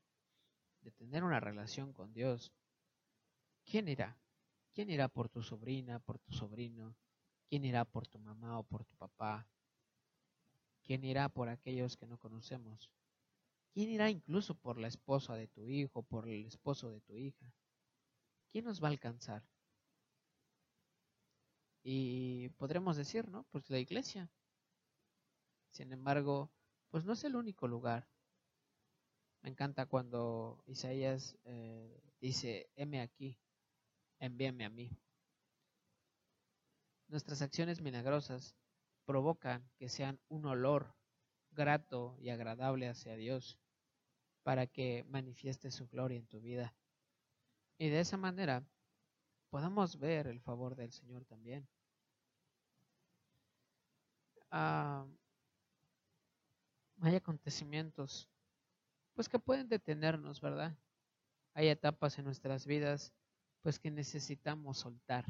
tener 0.98 1.24
una 1.24 1.40
relación 1.40 1.92
con 1.92 2.14
Dios, 2.14 2.54
¿quién 3.66 3.88
irá? 3.90 4.18
¿Quién 4.74 4.90
irá 4.90 5.10
por 5.10 5.28
tu 5.28 5.44
sobrina, 5.44 6.00
por 6.00 6.18
tu 6.20 6.32
sobrino? 6.32 6.96
¿Quién 7.50 7.66
irá 7.66 7.84
por 7.84 8.08
tu 8.08 8.20
mamá 8.20 8.60
o 8.60 8.64
por 8.64 8.86
tu 8.86 8.96
papá? 8.96 9.48
¿Quién 10.84 11.04
irá 11.04 11.28
por 11.28 11.50
aquellos 11.50 11.98
que 11.98 12.08
no 12.08 12.18
conocemos? 12.18 12.90
¿Quién 13.78 13.92
irá 13.92 14.10
incluso 14.10 14.56
por 14.56 14.80
la 14.80 14.88
esposa 14.88 15.36
de 15.36 15.48
tu 15.48 15.68
hijo, 15.68 16.02
por 16.02 16.28
el 16.28 16.48
esposo 16.48 16.90
de 16.90 17.00
tu 17.00 17.14
hija? 17.16 17.54
¿Quién 18.52 18.66
nos 18.66 18.82
va 18.82 18.88
a 18.88 18.90
alcanzar? 18.90 19.44
Y 21.84 22.50
podremos 22.58 22.98
decir, 22.98 23.30
¿no? 23.30 23.44
Pues 23.52 23.70
la 23.70 23.78
iglesia. 23.78 24.32
Sin 25.70 25.94
embargo, 25.94 26.50
pues 26.90 27.06
no 27.06 27.14
es 27.14 27.24
el 27.24 27.36
único 27.36 27.68
lugar. 27.68 28.10
Me 29.44 29.52
encanta 29.52 29.86
cuando 29.86 30.64
Isaías 30.66 31.38
eh, 31.44 32.02
dice, 32.20 32.72
heme 32.78 33.00
aquí, 33.00 33.38
envíame 34.18 34.66
a 34.66 34.72
mí. 34.72 34.90
Nuestras 37.10 37.44
acciones 37.44 37.80
milagrosas 37.80 38.56
provocan 39.06 39.70
que 39.78 39.88
sean 39.88 40.20
un 40.30 40.48
olor 40.48 40.96
grato 41.52 42.18
y 42.20 42.30
agradable 42.32 42.90
hacia 42.90 43.16
Dios 43.16 43.60
para 44.48 44.66
que 44.66 45.04
manifieste 45.10 45.72
su 45.72 45.90
gloria 45.90 46.18
en 46.18 46.26
tu 46.26 46.40
vida. 46.40 46.74
Y 47.78 47.90
de 47.90 48.00
esa 48.00 48.16
manera 48.16 48.66
podamos 49.50 50.00
ver 50.00 50.26
el 50.28 50.40
favor 50.40 50.78
del 50.78 50.94
Señor 50.94 51.26
también. 51.26 51.68
Ah, 54.50 55.06
hay 57.02 57.16
acontecimientos, 57.16 58.30
pues 59.16 59.28
que 59.28 59.38
pueden 59.38 59.68
detenernos, 59.68 60.40
¿verdad? 60.40 60.78
Hay 61.54 61.68
etapas 61.68 62.18
en 62.18 62.24
nuestras 62.24 62.66
vidas, 62.66 63.12
pues 63.64 63.80
que 63.80 63.92
necesitamos 63.92 64.78
soltar. 64.78 65.26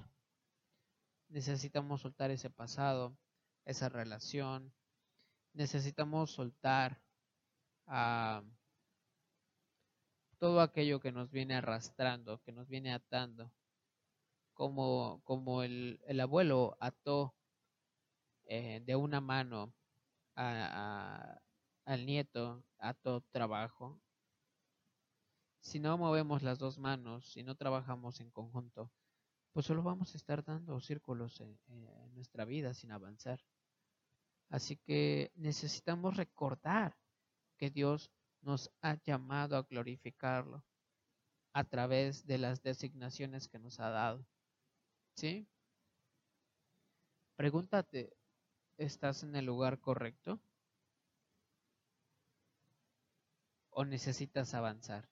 Necesitamos 1.27 2.01
soltar 2.01 2.29
ese 2.29 2.51
pasado, 2.51 3.17
esa 3.65 3.89
relación. 3.89 4.71
Necesitamos 5.53 6.29
soltar 6.29 7.01
a 7.87 8.43
todo 10.39 10.61
aquello 10.61 10.99
que 10.99 11.11
nos 11.11 11.31
viene 11.31 11.55
arrastrando, 11.55 12.41
que 12.41 12.51
nos 12.51 12.67
viene 12.67 12.93
atando. 12.93 13.51
Como, 14.53 15.21
como 15.23 15.61
el, 15.61 15.99
el 16.07 16.19
abuelo 16.19 16.77
ató 16.79 17.35
eh, 18.45 18.81
de 18.85 18.95
una 18.95 19.21
mano 19.21 19.73
al 20.35 22.05
nieto 22.05 22.63
a 22.79 22.93
todo 22.93 23.21
trabajo, 23.31 23.99
si 25.59 25.79
no 25.79 25.97
movemos 25.97 26.43
las 26.43 26.59
dos 26.59 26.77
manos, 26.77 27.31
si 27.31 27.43
no 27.43 27.55
trabajamos 27.55 28.19
en 28.19 28.31
conjunto, 28.31 28.91
pues 29.51 29.65
solo 29.65 29.83
vamos 29.83 30.13
a 30.13 30.17
estar 30.17 30.43
dando 30.43 30.79
círculos 30.79 31.41
en, 31.41 31.59
en 31.67 32.13
nuestra 32.15 32.45
vida 32.45 32.73
sin 32.73 32.91
avanzar. 32.91 33.39
Así 34.49 34.77
que 34.77 35.31
necesitamos 35.35 36.15
recordar 36.15 36.95
que 37.57 37.69
Dios 37.69 38.11
nos 38.41 38.71
ha 38.81 38.95
llamado 39.03 39.57
a 39.57 39.63
glorificarlo 39.63 40.63
a 41.53 41.63
través 41.63 42.25
de 42.25 42.37
las 42.37 42.61
designaciones 42.61 43.47
que 43.47 43.59
nos 43.59 43.79
ha 43.79 43.89
dado. 43.89 44.25
¿Sí? 45.15 45.47
Pregúntate, 47.35 48.17
¿Estás 48.77 49.23
en 49.23 49.35
el 49.35 49.45
lugar 49.45 49.79
correcto? 49.79 50.39
¿O 53.71 53.85
necesitas 53.85 54.53
avanzar? 54.53 55.09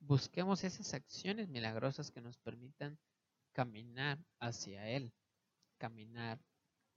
Busquemos 0.00 0.62
esas 0.62 0.92
acciones 0.92 1.48
milagrosas 1.48 2.10
que 2.10 2.20
nos 2.20 2.36
permitan 2.36 2.98
caminar 3.52 4.18
hacia 4.40 4.88
Él, 4.88 5.10
caminar 5.78 6.38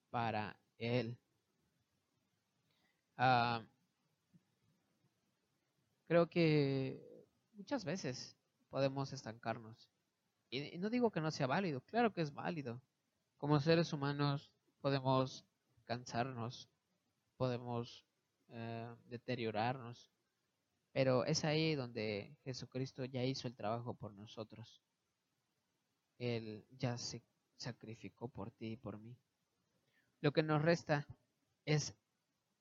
para 0.09 0.59
Él. 0.77 1.17
Ah, 3.17 3.63
creo 6.07 6.27
que 6.29 7.27
muchas 7.53 7.85
veces 7.85 8.37
podemos 8.69 9.13
estancarnos. 9.13 9.89
Y, 10.49 10.77
no 10.77 10.89
digo 10.89 11.11
que 11.11 11.21
no 11.21 11.31
sea 11.31 11.47
válido, 11.47 11.81
claro 11.81 12.13
que 12.13 12.21
es 12.21 12.33
válido. 12.33 12.81
Como 13.37 13.59
seres 13.59 13.93
humanos 13.93 14.51
podemos 14.81 15.45
cansarnos, 15.85 16.69
podemos 17.37 18.05
eh, 18.49 18.95
deteriorarnos, 19.05 20.11
pero 20.91 21.25
es 21.25 21.43
ahí 21.43 21.75
donde 21.75 22.37
Jesucristo 22.43 23.05
ya 23.05 23.23
hizo 23.23 23.47
el 23.47 23.55
trabajo 23.55 23.93
por 23.95 24.13
nosotros. 24.13 24.81
Él 26.19 26.65
ya 26.71 26.97
se 26.97 27.23
sacrificó 27.57 28.27
por 28.27 28.51
ti 28.51 28.73
y 28.73 28.77
por 28.77 28.99
mí. 28.99 29.17
Lo 30.21 30.31
que 30.31 30.43
nos 30.43 30.61
resta 30.61 31.07
es 31.65 31.95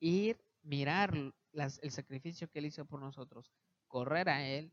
ir, 0.02 0.44
mirar 0.62 1.14
el 1.14 1.90
sacrificio 1.90 2.48
que 2.50 2.58
Él 2.58 2.66
hizo 2.66 2.84
por 2.84 3.00
nosotros, 3.00 3.52
correr 3.86 4.28
a 4.28 4.46
Él 4.46 4.72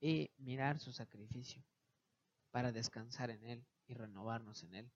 y 0.00 0.30
mirar 0.38 0.78
su 0.78 0.92
sacrificio 0.92 1.62
para 2.50 2.72
descansar 2.72 3.30
en 3.30 3.44
Él 3.44 3.66
y 3.86 3.94
renovarnos 3.94 4.62
en 4.64 4.74
Él. 4.74 4.92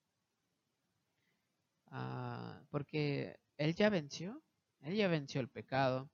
Ah, 1.88 2.62
porque 2.70 3.38
Él 3.58 3.74
ya 3.74 3.90
venció, 3.90 4.42
Él 4.80 4.96
ya 4.96 5.08
venció 5.08 5.40
el 5.40 5.48
pecado, 5.48 6.10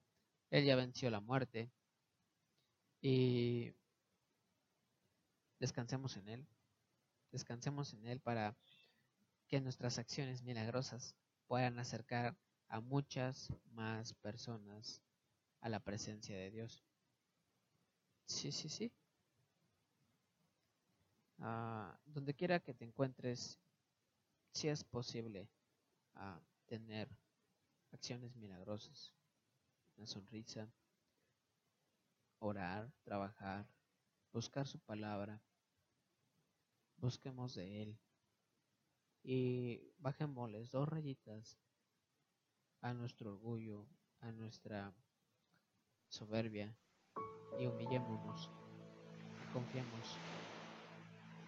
Él 0.49 0.65
ya 0.65 0.75
venció 0.75 1.09
la 1.09 1.21
muerte 1.21 1.71
y 3.01 3.71
descansemos 5.59 6.17
en 6.17 6.27
Él, 6.27 6.47
descansemos 7.31 7.93
en 7.93 8.05
Él 8.05 8.19
para 8.19 8.57
que 9.47 9.61
nuestras 9.61 9.97
acciones 9.97 10.43
milagrosas 10.43 11.15
puedan 11.47 11.79
acercar 11.79 12.37
a 12.69 12.79
muchas 12.79 13.53
más 13.71 14.13
personas 14.13 15.01
a 15.61 15.69
la 15.69 15.79
presencia 15.79 16.37
de 16.37 16.51
Dios. 16.51 16.83
Sí, 18.25 18.51
sí, 18.51 18.69
sí. 18.69 18.91
Ah, 21.39 21.97
donde 22.05 22.33
quiera 22.33 22.59
que 22.59 22.73
te 22.73 22.85
encuentres, 22.85 23.59
si 24.53 24.67
es 24.67 24.83
posible 24.83 25.49
ah, 26.15 26.39
tener 26.67 27.09
acciones 27.91 28.35
milagrosas, 28.35 29.13
una 29.97 30.07
sonrisa, 30.07 30.69
orar, 32.39 32.91
trabajar, 33.03 33.67
buscar 34.31 34.67
su 34.67 34.79
palabra, 34.79 35.41
busquemos 36.97 37.55
de 37.55 37.81
Él 37.81 37.97
y 39.23 39.93
bajémosles 39.99 40.71
dos 40.71 40.87
rayitas 40.89 41.57
a 42.81 42.93
nuestro 42.93 43.31
orgullo, 43.31 43.85
a 44.21 44.31
nuestra 44.31 44.93
soberbia 46.07 46.75
y 47.59 47.67
humillémonos 47.67 48.49
y 49.41 49.51
confiemos 49.51 50.19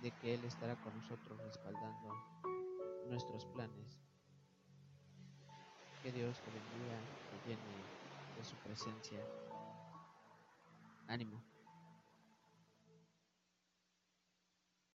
de 0.02 0.12
que 0.12 0.34
Él 0.34 0.44
estará 0.44 0.76
con 0.82 0.94
nosotros 0.96 1.42
respaldando 1.44 2.14
nuestros 3.08 3.46
planes. 3.48 4.02
Que 6.02 6.12
Dios 6.12 6.42
te 6.42 6.52
bendiga, 6.52 7.08
te 7.30 7.40
llene 7.42 7.86
de 8.36 8.44
su 8.44 8.58
presencia. 8.58 9.20
Ánimo. 11.08 11.51